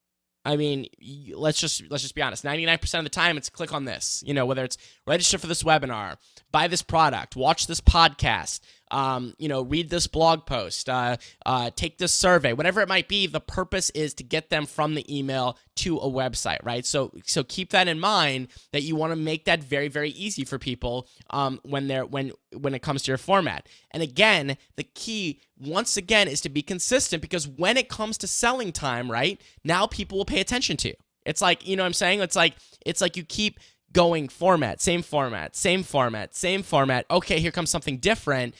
I 0.45 0.57
mean, 0.57 0.85
let's 1.33 1.59
just 1.59 1.89
let's 1.89 2.03
just 2.03 2.13
be 2.13 2.21
honest. 2.21 2.43
99% 2.43 2.99
of 2.99 3.03
the 3.03 3.09
time 3.09 3.35
it's 3.35 3.49
click 3.49 3.73
on 3.73 3.85
this. 3.85 4.23
You 4.25 4.33
know, 4.35 4.45
whether 4.45 4.63
it's 4.63 4.77
register 5.07 5.39
for 5.39 5.47
this 5.47 5.63
webinar, 5.63 6.17
buy 6.51 6.67
this 6.67 6.83
product, 6.83 7.35
watch 7.35 7.65
this 7.65 7.81
podcast, 7.81 8.59
um, 8.95 9.33
you 9.37 9.49
know, 9.49 9.61
read 9.61 9.89
this 9.89 10.07
blog 10.07 10.45
post, 10.45 10.87
uh, 10.87 11.17
uh, 11.45 11.69
take 11.75 11.97
this 11.97 12.13
survey, 12.13 12.53
whatever 12.53 12.79
it 12.79 12.87
might 12.87 13.09
be. 13.09 13.27
The 13.27 13.41
purpose 13.41 13.89
is 13.89 14.13
to 14.13 14.23
get 14.23 14.49
them 14.49 14.65
from 14.65 14.95
the 14.95 15.05
email 15.13 15.57
to 15.77 15.97
a 15.97 16.09
website, 16.09 16.59
right? 16.63 16.85
So, 16.85 17.11
so 17.25 17.43
keep 17.43 17.71
that 17.71 17.89
in 17.89 17.99
mind 17.99 18.47
that 18.71 18.83
you 18.83 18.95
want 18.95 19.11
to 19.11 19.17
make 19.17 19.43
that 19.45 19.61
very, 19.61 19.89
very 19.89 20.11
easy 20.11 20.45
for 20.45 20.57
people 20.57 21.09
um, 21.31 21.59
when 21.63 21.89
they're 21.89 22.05
when 22.05 22.31
when 22.57 22.73
it 22.73 22.81
comes 22.81 23.03
to 23.03 23.11
your 23.11 23.17
format. 23.17 23.67
And 23.91 24.01
again, 24.01 24.55
the 24.77 24.85
key 24.85 25.41
once 25.59 25.97
again 25.97 26.29
is 26.29 26.39
to 26.41 26.49
be 26.49 26.61
consistent 26.61 27.21
because 27.21 27.49
when 27.49 27.75
it 27.75 27.89
comes 27.89 28.17
to 28.19 28.27
selling 28.27 28.71
time, 28.71 29.11
right 29.11 29.41
now 29.65 29.87
people 29.87 30.17
will 30.17 30.25
pay 30.25 30.39
attention 30.39 30.77
to 30.77 30.87
you. 30.89 30.95
It's 31.25 31.41
like 31.41 31.67
you 31.67 31.75
know 31.75 31.83
what 31.83 31.87
I'm 31.87 31.93
saying. 31.93 32.21
It's 32.21 32.37
like 32.37 32.55
it's 32.85 33.01
like 33.01 33.17
you 33.17 33.25
keep 33.25 33.59
going 33.91 34.29
format, 34.29 34.81
same 34.81 35.01
format, 35.01 35.53
same 35.53 35.83
format, 35.83 36.33
same 36.33 36.63
format. 36.63 37.05
Okay, 37.11 37.41
here 37.41 37.51
comes 37.51 37.69
something 37.69 37.97
different 37.97 38.55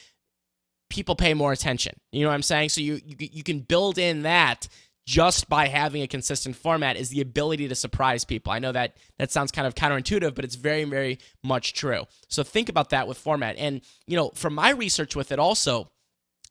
people 0.96 1.16
pay 1.16 1.34
more 1.34 1.52
attention. 1.52 1.94
You 2.12 2.24
know 2.24 2.30
what 2.30 2.36
I'm 2.36 2.42
saying? 2.42 2.70
So 2.70 2.82
you, 2.82 3.00
you 3.06 3.16
you 3.20 3.44
can 3.44 3.60
build 3.60 3.98
in 3.98 4.24
that 4.24 4.68
just 5.06 5.48
by 5.48 5.68
having 5.68 6.02
a 6.02 6.08
consistent 6.08 6.56
format 6.56 6.96
is 6.96 7.10
the 7.10 7.22
ability 7.22 7.68
to 7.68 7.76
surprise 7.76 8.24
people. 8.24 8.52
I 8.52 8.60
know 8.60 8.72
that 8.72 8.98
that 9.20 9.32
sounds 9.32 9.52
kind 9.52 9.68
of 9.68 9.76
counterintuitive, 9.76 10.34
but 10.34 10.46
it's 10.46 10.56
very 10.56 10.86
very 10.86 11.20
much 11.44 11.74
true. 11.74 12.06
So 12.30 12.44
think 12.44 12.70
about 12.70 12.90
that 12.92 13.08
with 13.08 13.18
format. 13.18 13.58
And 13.58 13.82
you 14.08 14.16
know, 14.16 14.32
from 14.34 14.56
my 14.56 14.72
research 14.72 15.16
with 15.16 15.32
it 15.32 15.38
also, 15.38 15.92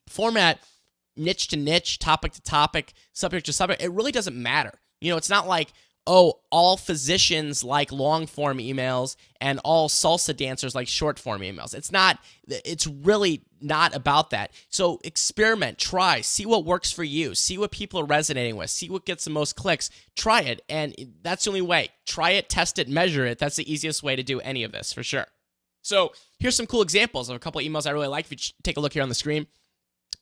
format 0.08 0.60
niche 1.16 1.48
to 1.48 1.56
niche, 1.56 1.98
topic 1.98 2.32
to 2.32 2.42
topic, 2.42 2.92
subject 3.14 3.46
to 3.46 3.52
subject, 3.52 3.82
it 3.82 3.90
really 3.92 4.12
doesn't 4.12 4.36
matter. 4.36 4.72
You 5.00 5.10
know, 5.10 5.16
it's 5.16 5.30
not 5.30 5.48
like 5.48 5.72
oh, 6.06 6.40
all 6.50 6.76
physicians 6.76 7.64
like 7.64 7.90
long 7.90 8.26
form 8.26 8.58
emails 8.58 9.16
and 9.40 9.58
all 9.64 9.88
salsa 9.88 10.36
dancers 10.36 10.74
like 10.74 10.88
short 10.88 11.18
form 11.18 11.40
emails. 11.40 11.74
It's 11.74 11.90
not, 11.90 12.18
it's 12.46 12.86
really 12.86 13.42
not 13.64 13.94
about 13.94 14.30
that. 14.30 14.52
So 14.68 15.00
experiment, 15.02 15.78
try, 15.78 16.21
see 16.21 16.47
what 16.47 16.64
works 16.64 16.92
for 16.92 17.02
you, 17.02 17.35
see 17.35 17.59
what 17.59 17.71
people 17.71 17.99
are 18.00 18.04
resonating 18.04 18.56
with, 18.56 18.71
see 18.71 18.90
what 18.90 19.04
gets 19.04 19.25
the 19.25 19.30
most 19.30 19.56
clicks, 19.56 19.90
try 20.14 20.42
it. 20.42 20.62
And 20.68 20.94
that's 21.23 21.44
the 21.44 21.50
only 21.50 21.62
way. 21.62 21.88
Try 22.06 22.30
it, 22.30 22.49
test 22.49 22.78
it, 22.78 22.88
measure 22.88 23.26
it. 23.26 23.38
That's 23.38 23.56
the 23.56 23.73
easiest 23.73 24.02
way 24.02 24.14
to 24.16 24.23
do 24.23 24.40
any 24.40 24.62
of 24.62 24.73
this 24.73 24.92
for 24.92 25.02
sure. 25.02 25.26
So 25.83 26.12
here's 26.38 26.56
some 26.56 26.66
cool 26.66 26.83
examples 26.83 27.28
of 27.28 27.37
a 27.37 27.40
couple 27.40 27.61
of 27.61 27.66
emails 27.66 27.87
I 27.87 27.90
really 27.90 28.09
like. 28.09 28.26
If 28.26 28.33
you 28.33 28.54
take 28.62 28.76
a 28.76 28.80
look 28.80 28.92
here 28.92 29.02
on 29.02 29.09
the 29.09 29.14
screen, 29.14 29.47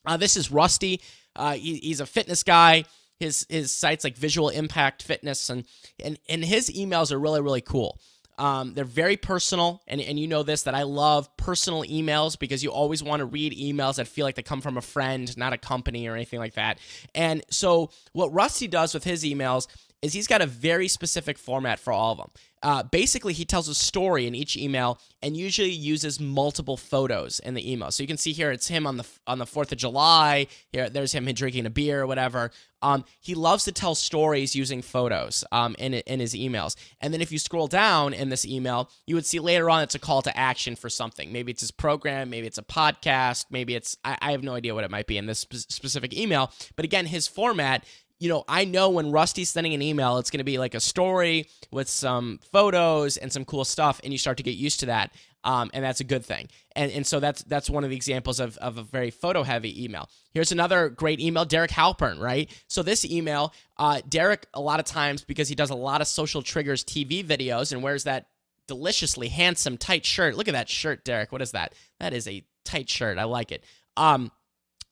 uh, 0.07 0.17
this 0.17 0.37
is 0.37 0.51
Rusty. 0.51 1.01
Uh, 1.37 1.55
he, 1.55 1.77
he's 1.77 2.01
a 2.01 2.07
fitness 2.07 2.43
guy 2.43 2.85
his 3.23 3.47
his 3.49 3.71
sites 3.71 4.05
like 4.05 4.17
Visual 4.17 4.49
Impact 4.49 5.03
Fitness 5.03 5.49
and 5.49 5.65
and 6.05 6.19
and 6.29 6.45
his 6.45 6.69
emails 6.71 7.13
are 7.13 7.19
really 7.19 7.41
really 7.41 7.61
cool. 7.61 8.01
Um, 8.43 8.75
they're 8.75 8.85
very 8.85 9.17
personal, 9.17 9.83
and, 9.87 10.01
and 10.01 10.19
you 10.19 10.27
know 10.27 10.43
this 10.43 10.65
that 10.65 10.75
I 10.75 10.83
love 10.83 11.29
personal 11.37 11.85
emails 11.85 12.37
because 12.37 12.65
you 12.65 12.73
always 12.73 13.01
want 13.01 13.21
to 13.21 13.25
read 13.25 13.53
emails 13.57 13.97
that 13.97 14.09
feel 14.09 14.27
like 14.27 14.35
they 14.35 14.43
come 14.43 14.61
from 14.61 14.77
a 14.77 14.81
friend, 14.81 15.35
not 15.37 15.53
a 15.53 15.57
company 15.57 16.09
or 16.09 16.17
anything 16.17 16.41
like 16.41 16.55
that. 16.55 16.81
And 17.15 17.45
so, 17.51 17.91
what 18.15 18.33
Rusty 18.33 18.67
does 18.67 18.95
with 18.95 19.05
his 19.05 19.23
emails 19.23 19.69
is 20.03 20.13
he's 20.13 20.27
got 20.27 20.43
a 20.43 20.47
very 20.47 20.89
specific 20.89 21.39
format 21.39 21.79
for 21.79 21.93
all 21.93 22.13
of 22.13 22.19
them. 22.19 22.31
Uh, 22.63 22.83
basically, 22.85 23.33
he 23.33 23.45
tells 23.45 23.69
a 23.69 23.75
story 23.75 24.27
in 24.27 24.35
each 24.37 24.57
email 24.57 25.01
and 25.21 25.37
usually 25.37 25.71
uses 25.71 26.21
multiple 26.21 26.77
photos 26.77 27.41
in 27.41 27.55
the 27.55 27.73
email. 27.73 27.91
So 27.91 28.03
you 28.03 28.07
can 28.07 28.17
see 28.17 28.33
here 28.33 28.53
it's 28.53 28.69
him 28.69 28.87
on 28.87 28.99
the 28.99 29.07
on 29.27 29.39
the 29.39 29.47
Fourth 29.47 29.73
of 29.73 29.79
July. 29.79 30.47
Here, 30.71 30.89
there's 30.89 31.13
him 31.13 31.25
drinking 31.33 31.67
a 31.67 31.71
beer 31.71 32.03
or 32.03 32.07
whatever. 32.07 32.53
Um, 32.81 33.05
he 33.21 33.35
loves 33.35 33.65
to 33.65 33.73
tell 33.73 33.95
stories 33.95 34.55
using 34.55 34.81
photos 34.81 35.45
um, 35.51 35.75
in 35.79 35.95
in 35.95 36.21
his 36.21 36.35
emails. 36.35 36.77
And 37.01 37.13
then 37.13 37.21
if 37.21 37.33
you 37.33 37.39
scroll 37.39 37.67
down 37.67 38.13
in 38.13 38.29
this 38.29 38.45
email, 38.45 38.91
you 39.07 39.17
would 39.17 39.27
see 39.27 39.41
later 39.41 39.69
on 39.69 39.83
it's 39.83 39.97
a 39.97 40.01
call 40.01 40.23
to 40.23 40.37
action 40.37 40.77
for 40.77 40.89
something. 40.89 41.33
Maybe 41.33 41.51
it's 41.51 41.63
his 41.63 41.73
program, 41.73 42.31
maybe 42.31 42.47
it's 42.47 42.59
a 42.59 42.63
podcast, 42.63 43.47
maybe 43.51 43.75
it's 43.75 43.97
I, 44.05 44.19
I 44.23 44.31
have 44.33 44.45
no 44.45 44.55
idea 44.55 44.75
what 44.75 44.85
it 44.85 44.91
might 44.91 45.09
be 45.09 45.19
in 45.19 45.27
this 45.27 45.41
sp- 45.43 45.67
specific 45.69 46.17
email. 46.17 46.53
But 46.77 46.85
again, 46.85 47.07
his 47.07 47.27
format 47.27 47.85
you 48.23 48.29
know, 48.29 48.45
I 48.47 48.65
know 48.65 48.89
when 48.89 49.11
Rusty's 49.11 49.51
sending 49.51 49.75
an 49.75 49.83
email, 49.83 50.19
it's 50.19 50.31
going 50.31 50.39
to 50.39 50.45
be 50.45 50.57
like 50.57 50.77
a 50.77 50.81
story 50.81 51.49
with 51.73 51.89
some 51.89 52.39
photos 52.53 53.17
and 53.17 53.33
some 53.33 53.45
cool 53.45 53.65
stuff, 53.65 54.01
and 54.05 54.13
you 54.13 54.19
start 54.19 54.37
to 54.37 54.45
get 54.45 54.55
used 54.55 54.79
to 54.81 54.87
that. 54.87 55.13
Um, 55.43 55.73
and 55.75 55.85
that's 55.85 55.99
a 55.99 56.05
good 56.05 56.25
thing. 56.25 56.47
And, 56.77 56.93
and 56.93 57.05
so 57.05 57.19
that's 57.19 57.43
that's 57.43 57.69
one 57.69 57.83
of 57.83 57.91
the 57.91 57.97
examples 57.97 58.39
of, 58.39 58.57
of 58.59 58.79
a 58.79 58.85
very 58.85 59.11
photo 59.11 59.43
heavy 59.43 59.83
email. 59.85 60.09
Here's 60.31 60.53
another 60.53 60.89
great 60.89 61.19
email, 61.19 61.45
Derek 61.45 61.73
Halpern, 61.73 62.21
right? 62.21 62.49
So 62.69 62.85
this 62.85 63.05
email, 63.05 63.53
uh, 63.77 64.03
Derek, 64.09 64.47
a 64.55 64.61
lot 64.61 64.79
of 64.79 64.87
times 64.87 65.25
because 65.25 65.49
he 65.49 65.57
does 65.57 65.71
a 65.71 65.75
lot 65.75 66.01
of 66.01 66.07
social 66.07 66.43
triggers 66.43 66.85
TV 66.85 67.27
videos 67.27 67.73
and 67.73 67.83
wears 67.83 68.05
that 68.05 68.27
deliciously 68.69 69.31
handsome 69.31 69.77
tight 69.77 70.07
shirt. 70.07 70.37
Look 70.37 70.47
at 70.47 70.55
that 70.55 70.69
shirt, 70.69 71.05
Derek. 71.05 71.33
What 71.33 71.43
is 71.43 71.51
that? 71.51 71.75
That 71.99 72.13
is 72.13 72.29
a 72.29 72.45
tight 72.65 72.89
shirt. 72.89 73.19
I 73.19 73.25
like 73.25 73.51
it. 73.51 73.65
Um, 73.97 74.31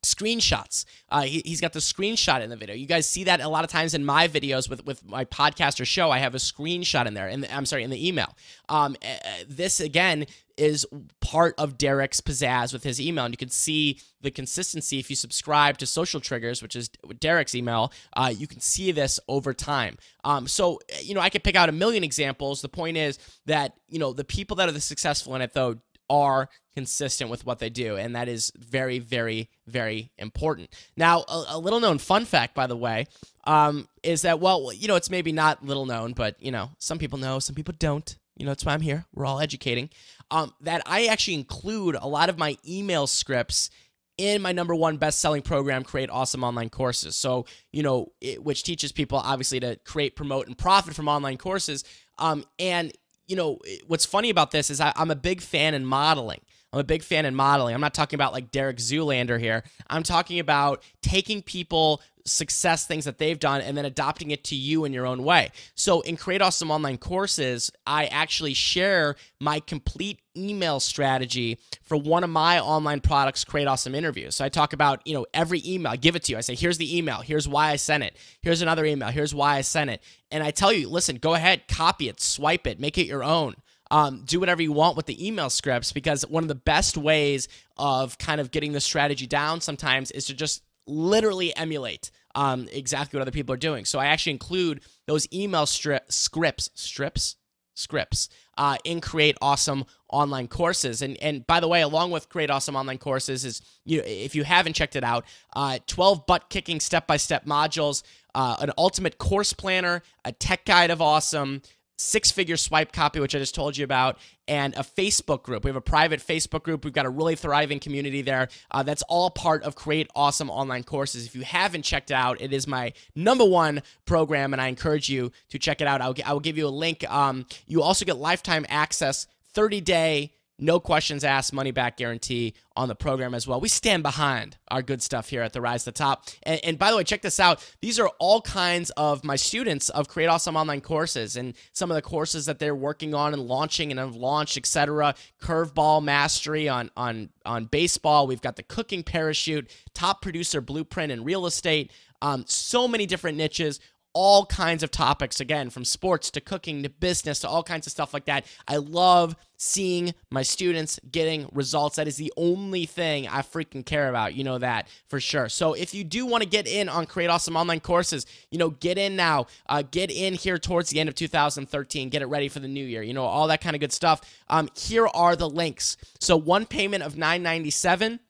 screenshots. 0.02 0.84
Uh, 1.08 1.22
he, 1.22 1.42
has 1.48 1.60
got 1.60 1.72
the 1.72 1.80
screenshot 1.80 2.42
in 2.42 2.50
the 2.50 2.56
video. 2.56 2.74
You 2.74 2.86
guys 2.86 3.08
see 3.08 3.24
that 3.24 3.40
a 3.40 3.48
lot 3.48 3.64
of 3.64 3.70
times 3.70 3.94
in 3.94 4.04
my 4.04 4.28
videos 4.28 4.68
with, 4.68 4.84
with 4.86 5.04
my 5.04 5.24
podcast 5.24 5.80
or 5.80 5.84
show. 5.84 6.10
I 6.10 6.18
have 6.18 6.34
a 6.34 6.38
screenshot 6.38 7.06
in 7.06 7.14
there, 7.14 7.28
and 7.28 7.46
I'm 7.52 7.66
sorry, 7.66 7.82
in 7.82 7.90
the 7.90 8.08
email. 8.08 8.34
Um, 8.68 8.96
uh, 9.02 9.16
this 9.48 9.80
again 9.80 10.26
is 10.56 10.86
part 11.20 11.54
of 11.56 11.78
Derek's 11.78 12.20
pizzazz 12.20 12.72
with 12.72 12.84
his 12.84 13.00
email, 13.00 13.24
and 13.24 13.32
you 13.32 13.38
can 13.38 13.48
see 13.48 13.98
the 14.20 14.30
consistency 14.30 14.98
if 14.98 15.08
you 15.08 15.16
subscribe 15.16 15.78
to 15.78 15.86
Social 15.86 16.20
Triggers, 16.20 16.62
which 16.62 16.76
is 16.76 16.90
Derek's 17.18 17.54
email. 17.54 17.92
Uh, 18.14 18.32
you 18.34 18.46
can 18.46 18.60
see 18.60 18.92
this 18.92 19.18
over 19.26 19.54
time. 19.54 19.96
Um, 20.24 20.46
so 20.46 20.78
you 21.02 21.14
know, 21.14 21.20
I 21.20 21.30
could 21.30 21.44
pick 21.44 21.56
out 21.56 21.68
a 21.68 21.72
million 21.72 22.04
examples. 22.04 22.62
The 22.62 22.68
point 22.68 22.96
is 22.96 23.18
that 23.46 23.74
you 23.88 23.98
know 23.98 24.12
the 24.12 24.24
people 24.24 24.56
that 24.56 24.68
are 24.68 24.72
the 24.72 24.80
successful 24.80 25.34
in 25.34 25.42
it 25.42 25.52
though 25.54 25.76
are 26.10 26.50
consistent 26.74 27.30
with 27.30 27.46
what 27.46 27.58
they 27.58 27.70
do. 27.70 27.96
And 27.96 28.14
that 28.14 28.28
is 28.28 28.52
very, 28.58 28.98
very, 28.98 29.48
very 29.66 30.12
important. 30.18 30.68
Now, 30.96 31.24
a, 31.28 31.44
a 31.50 31.58
little 31.58 31.80
known 31.80 31.98
fun 31.98 32.26
fact, 32.26 32.54
by 32.54 32.66
the 32.66 32.76
way, 32.76 33.06
um, 33.44 33.88
is 34.02 34.22
that, 34.22 34.40
well, 34.40 34.72
you 34.72 34.88
know, 34.88 34.96
it's 34.96 35.10
maybe 35.10 35.32
not 35.32 35.64
little 35.64 35.86
known, 35.86 36.12
but, 36.12 36.36
you 36.42 36.50
know, 36.50 36.70
some 36.78 36.98
people 36.98 37.18
know, 37.18 37.38
some 37.38 37.54
people 37.54 37.74
don't. 37.78 38.16
You 38.36 38.44
know, 38.44 38.50
that's 38.50 38.64
why 38.64 38.74
I'm 38.74 38.80
here. 38.80 39.04
We're 39.14 39.26
all 39.26 39.40
educating. 39.40 39.90
Um, 40.30 40.52
that 40.62 40.82
I 40.86 41.06
actually 41.06 41.34
include 41.34 41.94
a 41.94 42.06
lot 42.06 42.28
of 42.28 42.38
my 42.38 42.56
email 42.66 43.06
scripts 43.06 43.70
in 44.16 44.42
my 44.42 44.52
number 44.52 44.74
one 44.74 44.96
best 44.96 45.18
selling 45.18 45.42
program, 45.42 45.82
Create 45.82 46.10
Awesome 46.10 46.44
Online 46.44 46.68
Courses. 46.68 47.16
So, 47.16 47.46
you 47.72 47.82
know, 47.82 48.12
it, 48.20 48.42
which 48.42 48.62
teaches 48.62 48.92
people 48.92 49.18
obviously 49.18 49.60
to 49.60 49.76
create, 49.84 50.14
promote, 50.14 50.46
and 50.46 50.56
profit 50.56 50.94
from 50.94 51.08
online 51.08 51.38
courses. 51.38 51.84
Um, 52.18 52.44
and 52.58 52.92
you 53.30 53.36
know, 53.36 53.60
what's 53.86 54.04
funny 54.04 54.28
about 54.28 54.50
this 54.50 54.70
is 54.70 54.80
I, 54.80 54.92
I'm 54.96 55.10
a 55.10 55.14
big 55.16 55.40
fan 55.40 55.72
in 55.72 55.86
modeling. 55.86 56.40
I'm 56.72 56.80
a 56.80 56.84
big 56.84 57.02
fan 57.02 57.26
in 57.26 57.34
modeling. 57.34 57.74
I'm 57.74 57.80
not 57.80 57.94
talking 57.94 58.16
about 58.16 58.32
like 58.32 58.50
Derek 58.50 58.76
Zoolander 58.76 59.40
here. 59.40 59.64
I'm 59.88 60.02
talking 60.02 60.38
about 60.38 60.82
taking 61.02 61.42
people 61.42 62.00
success 62.26 62.86
things 62.86 63.04
that 63.06 63.18
they've 63.18 63.38
done 63.38 63.60
and 63.60 63.76
then 63.76 63.84
adopting 63.84 64.30
it 64.30 64.44
to 64.44 64.54
you 64.54 64.84
in 64.84 64.92
your 64.92 65.06
own 65.06 65.24
way. 65.24 65.50
So 65.74 66.00
in 66.02 66.16
Create 66.16 66.42
Awesome 66.42 66.70
Online 66.70 66.98
Courses, 66.98 67.70
I 67.86 68.06
actually 68.06 68.54
share 68.54 69.16
my 69.40 69.60
complete 69.60 70.20
email 70.36 70.80
strategy 70.80 71.58
for 71.82 71.96
one 71.96 72.22
of 72.22 72.30
my 72.30 72.60
online 72.60 73.00
products, 73.00 73.44
Create 73.44 73.66
Awesome 73.66 73.94
Interviews. 73.94 74.36
So 74.36 74.44
I 74.44 74.48
talk 74.48 74.72
about, 74.72 75.04
you 75.06 75.14
know, 75.14 75.26
every 75.34 75.62
email, 75.66 75.92
I 75.92 75.96
give 75.96 76.14
it 76.14 76.24
to 76.24 76.32
you. 76.32 76.38
I 76.38 76.42
say, 76.42 76.54
here's 76.54 76.78
the 76.78 76.96
email, 76.96 77.20
here's 77.20 77.48
why 77.48 77.70
I 77.70 77.76
sent 77.76 78.04
it. 78.04 78.16
Here's 78.42 78.62
another 78.62 78.84
email, 78.84 79.08
here's 79.08 79.34
why 79.34 79.56
I 79.56 79.62
sent 79.62 79.90
it. 79.90 80.02
And 80.30 80.44
I 80.44 80.50
tell 80.50 80.72
you, 80.72 80.88
listen, 80.88 81.16
go 81.16 81.34
ahead, 81.34 81.68
copy 81.68 82.08
it, 82.08 82.20
swipe 82.20 82.66
it, 82.66 82.78
make 82.78 82.98
it 82.98 83.06
your 83.06 83.24
own. 83.24 83.54
Um, 83.90 84.22
do 84.24 84.38
whatever 84.38 84.62
you 84.62 84.72
want 84.72 84.96
with 84.96 85.06
the 85.06 85.26
email 85.26 85.50
scripts 85.50 85.92
because 85.92 86.22
one 86.28 86.44
of 86.44 86.48
the 86.48 86.54
best 86.54 86.96
ways 86.96 87.48
of 87.76 88.18
kind 88.18 88.40
of 88.40 88.50
getting 88.50 88.72
the 88.72 88.80
strategy 88.80 89.26
down 89.26 89.60
sometimes 89.60 90.10
is 90.10 90.26
to 90.26 90.34
just 90.34 90.62
literally 90.86 91.54
emulate 91.56 92.10
um, 92.34 92.68
exactly 92.72 93.18
what 93.18 93.22
other 93.22 93.32
people 93.32 93.52
are 93.52 93.58
doing. 93.58 93.84
So 93.84 93.98
I 93.98 94.06
actually 94.06 94.32
include 94.32 94.82
those 95.06 95.26
email 95.32 95.66
scripts, 95.66 96.70
strips, 96.74 97.36
scripts 97.74 98.28
uh, 98.58 98.76
in 98.84 99.00
Create 99.00 99.36
Awesome 99.40 99.84
online 100.08 100.46
courses. 100.48 101.02
And 101.02 101.16
and 101.22 101.46
by 101.46 101.60
the 101.60 101.68
way, 101.68 101.80
along 101.82 102.10
with 102.10 102.28
Create 102.28 102.50
Awesome 102.50 102.76
online 102.76 102.98
courses 102.98 103.44
is 103.44 103.62
you 103.84 103.98
know, 103.98 104.04
if 104.06 104.34
you 104.34 104.44
haven't 104.44 104.74
checked 104.74 104.96
it 104.96 105.04
out, 105.04 105.24
uh, 105.56 105.78
12 105.86 106.26
butt 106.26 106.50
kicking 106.50 106.78
step 106.78 107.06
by 107.06 107.16
step 107.16 107.46
modules 107.46 108.02
uh, 108.34 108.56
an 108.60 108.70
ultimate 108.78 109.18
course 109.18 109.52
planner, 109.52 110.02
a 110.24 110.32
tech 110.32 110.64
guide 110.64 110.90
of 110.90 111.00
awesome, 111.00 111.62
six 112.00 112.30
figure 112.30 112.56
swipe 112.56 112.92
copy, 112.92 113.20
which 113.20 113.34
I 113.34 113.38
just 113.38 113.54
told 113.54 113.76
you 113.76 113.84
about, 113.84 114.18
and 114.48 114.74
a 114.74 114.80
Facebook 114.80 115.42
group. 115.42 115.64
We 115.64 115.68
have 115.68 115.76
a 115.76 115.80
private 115.80 116.20
Facebook 116.20 116.62
group. 116.62 116.84
We've 116.84 116.92
got 116.92 117.06
a 117.06 117.10
really 117.10 117.36
thriving 117.36 117.78
community 117.78 118.22
there. 118.22 118.48
Uh, 118.70 118.82
that's 118.82 119.02
all 119.02 119.30
part 119.30 119.62
of 119.62 119.74
Create 119.74 120.08
Awesome 120.14 120.50
Online 120.50 120.82
Courses. 120.82 121.26
If 121.26 121.36
you 121.36 121.42
haven't 121.42 121.82
checked 121.82 122.10
it 122.10 122.14
out, 122.14 122.40
it 122.40 122.52
is 122.52 122.66
my 122.66 122.92
number 123.14 123.44
one 123.44 123.82
program, 124.06 124.52
and 124.52 124.60
I 124.60 124.68
encourage 124.68 125.08
you 125.08 125.30
to 125.50 125.58
check 125.58 125.80
it 125.80 125.86
out. 125.86 126.00
I'll, 126.00 126.14
I 126.24 126.32
will 126.32 126.40
give 126.40 126.58
you 126.58 126.66
a 126.66 126.68
link. 126.68 127.08
Um, 127.10 127.46
you 127.66 127.82
also 127.82 128.04
get 128.04 128.16
lifetime 128.16 128.66
access, 128.68 129.26
30 129.52 129.80
day 129.80 130.32
no 130.60 130.80
questions 130.80 131.24
asked, 131.24 131.52
money 131.52 131.70
back 131.70 131.96
guarantee 131.96 132.54
on 132.76 132.88
the 132.88 132.94
program 132.94 133.34
as 133.34 133.46
well. 133.46 133.60
We 133.60 133.68
stand 133.68 134.02
behind 134.02 134.56
our 134.68 134.82
good 134.82 135.02
stuff 135.02 135.28
here 135.28 135.42
at 135.42 135.52
the 135.52 135.60
Rise 135.60 135.84
to 135.84 135.90
the 135.90 135.92
Top. 135.92 136.24
And, 136.42 136.60
and, 136.64 136.78
by 136.78 136.90
the 136.90 136.96
way, 136.96 137.04
check 137.04 137.22
this 137.22 137.40
out. 137.40 137.66
These 137.80 137.98
are 137.98 138.08
all 138.18 138.40
kinds 138.40 138.90
of 138.90 139.24
my 139.24 139.36
students 139.36 139.88
of 139.90 140.08
Create 140.08 140.28
Awesome 140.28 140.56
Online 140.56 140.80
courses 140.80 141.36
and 141.36 141.54
some 141.72 141.90
of 141.90 141.94
the 141.94 142.02
courses 142.02 142.46
that 142.46 142.58
they're 142.58 142.74
working 142.74 143.14
on 143.14 143.32
and 143.32 143.42
launching 143.42 143.90
and 143.90 143.98
have 143.98 144.16
launched, 144.16 144.56
etc. 144.56 145.14
Curveball 145.40 146.02
mastery 146.02 146.68
on 146.68 146.90
on 146.96 147.30
on 147.44 147.66
baseball. 147.66 148.26
We've 148.26 148.40
got 148.40 148.56
the 148.56 148.62
cooking 148.62 149.02
parachute, 149.02 149.70
top 149.94 150.22
producer 150.22 150.60
blueprint 150.60 151.12
in 151.12 151.24
real 151.24 151.46
estate. 151.46 151.92
Um, 152.22 152.44
so 152.46 152.86
many 152.86 153.06
different 153.06 153.38
niches 153.38 153.80
all 154.12 154.44
kinds 154.46 154.82
of 154.82 154.90
topics 154.90 155.40
again 155.40 155.70
from 155.70 155.84
sports 155.84 156.30
to 156.32 156.40
cooking 156.40 156.82
to 156.82 156.88
business 156.88 157.40
to 157.40 157.48
all 157.48 157.62
kinds 157.62 157.86
of 157.86 157.92
stuff 157.92 158.12
like 158.12 158.24
that. 158.24 158.44
I 158.66 158.76
love 158.76 159.36
seeing 159.56 160.14
my 160.30 160.42
students 160.42 160.98
getting 161.10 161.48
results. 161.52 161.96
That 161.96 162.08
is 162.08 162.16
the 162.16 162.32
only 162.36 162.86
thing 162.86 163.28
i 163.28 163.42
freaking 163.42 163.84
care 163.84 164.08
about 164.08 164.34
you 164.34 164.42
know 164.42 164.58
that 164.58 164.88
for 165.08 165.20
sure. 165.20 165.48
So 165.48 165.74
if 165.74 165.94
you 165.94 166.02
do 166.02 166.26
want 166.26 166.42
to 166.42 166.48
get 166.48 166.66
in 166.66 166.88
on 166.88 167.06
create 167.06 167.28
awesome 167.28 167.56
online 167.56 167.80
courses 167.80 168.26
you 168.50 168.58
know 168.58 168.70
get 168.70 168.98
in 168.98 169.16
now. 169.16 169.46
Uh, 169.68 169.82
get 169.88 170.10
in 170.10 170.34
here 170.34 170.58
towards 170.58 170.90
the 170.90 170.98
end 170.98 171.08
of 171.08 171.14
2013 171.14 172.08
get 172.08 172.22
it 172.22 172.26
ready 172.26 172.48
for 172.48 172.60
the 172.60 172.68
new 172.68 172.84
year 172.84 173.02
you 173.02 173.14
know 173.14 173.24
all 173.24 173.46
that 173.48 173.60
kind 173.60 173.76
of 173.76 173.80
good 173.80 173.92
stuff. 173.92 174.20
Um, 174.48 174.68
here 174.74 175.06
are 175.06 175.36
the 175.36 175.48
links. 175.48 175.96
So 176.18 176.36
one 176.36 176.66
payment 176.66 177.02
of 177.02 177.16
997 177.16 178.20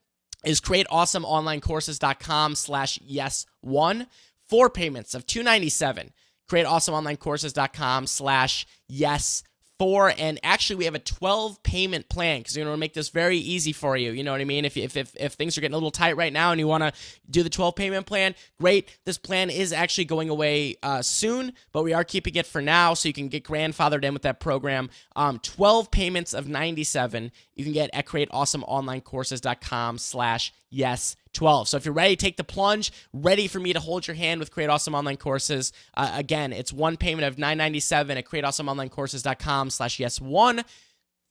is 0.44 0.60
createawesomeonlinecourses.com 0.60 2.54
slash 2.54 2.98
yes 3.02 3.46
one 3.60 4.06
four 4.50 4.68
payments 4.68 5.14
of 5.14 5.26
297 5.26 6.12
create 6.48 6.66
awesomeonlinecourses.com 6.66 8.06
slash 8.08 8.66
yes 8.88 9.44
four. 9.80 10.12
And 10.18 10.38
actually 10.42 10.76
we 10.76 10.84
have 10.84 10.94
a 10.94 10.98
12 10.98 11.62
payment 11.62 12.10
plan 12.10 12.40
because 12.40 12.54
we 12.54 12.62
want 12.62 12.74
to 12.74 12.78
make 12.78 12.92
this 12.92 13.08
very 13.08 13.38
easy 13.38 13.72
for 13.72 13.96
you. 13.96 14.10
You 14.10 14.22
know 14.22 14.32
what 14.32 14.42
i 14.42 14.44
mean? 14.44 14.66
If, 14.66 14.76
if, 14.76 14.94
if, 14.94 15.16
if 15.18 15.32
things 15.32 15.56
are 15.56 15.62
getting 15.62 15.72
a 15.72 15.78
little 15.78 15.90
tight 15.90 16.18
right 16.18 16.34
now 16.34 16.50
and 16.50 16.60
you 16.60 16.66
want 16.66 16.84
to 16.84 16.92
do 17.30 17.42
the 17.42 17.48
12 17.48 17.76
payment 17.76 18.04
plan 18.04 18.34
great. 18.60 18.98
This 19.06 19.16
plan 19.16 19.48
is 19.48 19.72
actually 19.72 20.04
going 20.04 20.28
away 20.28 20.76
uh, 20.82 21.00
soon 21.00 21.54
but 21.72 21.82
we 21.82 21.94
are 21.94 22.04
keeping 22.04 22.34
it 22.34 22.44
for 22.44 22.60
now 22.60 22.92
so 22.92 23.08
you 23.08 23.14
can 23.14 23.28
get 23.28 23.42
grandfathered 23.42 24.04
in 24.04 24.12
with 24.12 24.22
that 24.22 24.38
program. 24.38 24.90
Um, 25.16 25.38
12 25.38 25.90
payments 25.90 26.34
of 26.34 26.46
97 26.46 27.32
you 27.54 27.64
can 27.64 27.72
get 27.72 27.88
at 27.94 28.04
createawesomeonlinecourses.com 28.04 29.96
slash 29.96 30.52
yes 30.68 31.16
12. 31.40 31.68
So 31.68 31.78
if 31.78 31.86
you're 31.86 31.94
ready 31.94 32.16
take 32.16 32.36
the 32.36 32.44
plunge, 32.44 32.92
ready 33.14 33.46
for 33.46 33.60
me 33.60 33.72
to 33.72 33.80
hold 33.80 34.06
your 34.06 34.14
hand 34.14 34.40
with 34.40 34.50
Create 34.50 34.68
Awesome 34.68 34.94
Online 34.94 35.16
Courses, 35.16 35.72
uh, 35.94 36.10
again, 36.12 36.52
it's 36.52 36.70
one 36.70 36.98
payment 36.98 37.26
of 37.26 37.38
997 37.38 38.18
at 38.18 38.26
createawesomeonlinecourses.com 38.26 39.70
slash 39.70 39.98
yes 39.98 40.20
one. 40.20 40.62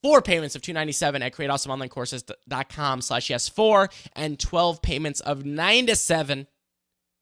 Four 0.02 0.24
payments 0.24 0.56
of 0.56 0.64
297 0.64 1.22
at 1.22 1.36
createawesomeonlinecourses.com 1.36 3.02
slash 3.02 3.30
yes 3.30 3.48
four, 3.48 3.92
and 4.14 4.40
12 4.40 4.82
payments 4.82 5.20
of 5.20 5.46
9 5.46 5.86
to 5.86 5.96
7 5.96 6.48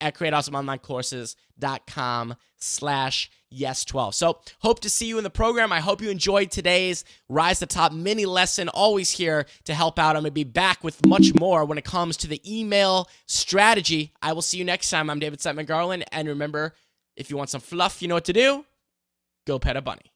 at 0.02 0.16
createawesomeonlinecourses.com 0.16 2.36
slash 2.60 3.30
yes 3.50 3.86
12 3.86 4.14
so 4.14 4.42
hope 4.60 4.82
to 4.82 4.90
see 4.90 5.06
you 5.06 5.18
in 5.18 5.24
the 5.24 5.30
program. 5.30 5.72
I 5.72 5.80
hope 5.80 6.02
you 6.02 6.10
enjoyed 6.10 6.52
today's 6.52 7.06
rise 7.30 7.60
to 7.60 7.66
top 7.66 7.94
mini 7.94 8.26
lesson. 8.26 8.70
Always 8.70 9.12
here 9.12 9.46
to 9.66 9.74
help 9.74 10.00
out. 10.00 10.16
I'm 10.16 10.24
going 10.24 10.26
to 10.26 10.32
be 10.32 10.44
back 10.44 10.84
with 10.84 11.06
much 11.06 11.34
more 11.36 11.66
when 11.66 11.78
it 11.78 11.86
comes 11.86 12.18
to 12.18 12.28
the 12.28 12.42
email 12.46 13.10
strategy. 13.26 14.14
I 14.22 14.34
will 14.34 14.42
see 14.42 14.58
you 14.58 14.66
next 14.66 14.90
time. 14.90 15.10
I'm 15.10 15.20
david 15.20 15.40
siteman 15.40 15.66
garland. 15.66 16.06
And 16.12 16.28
remember 16.28 16.74
if 17.16 17.30
you 17.30 17.38
want 17.38 17.50
some 17.50 17.62
fluff 17.62 18.02
you 18.02 18.08
know 18.08 18.16
what 18.16 18.26
to 18.26 18.34
do? 18.34 18.66
Go 19.46 19.60
pet 19.60 19.78
a 19.78 19.82
bunny 19.82 20.12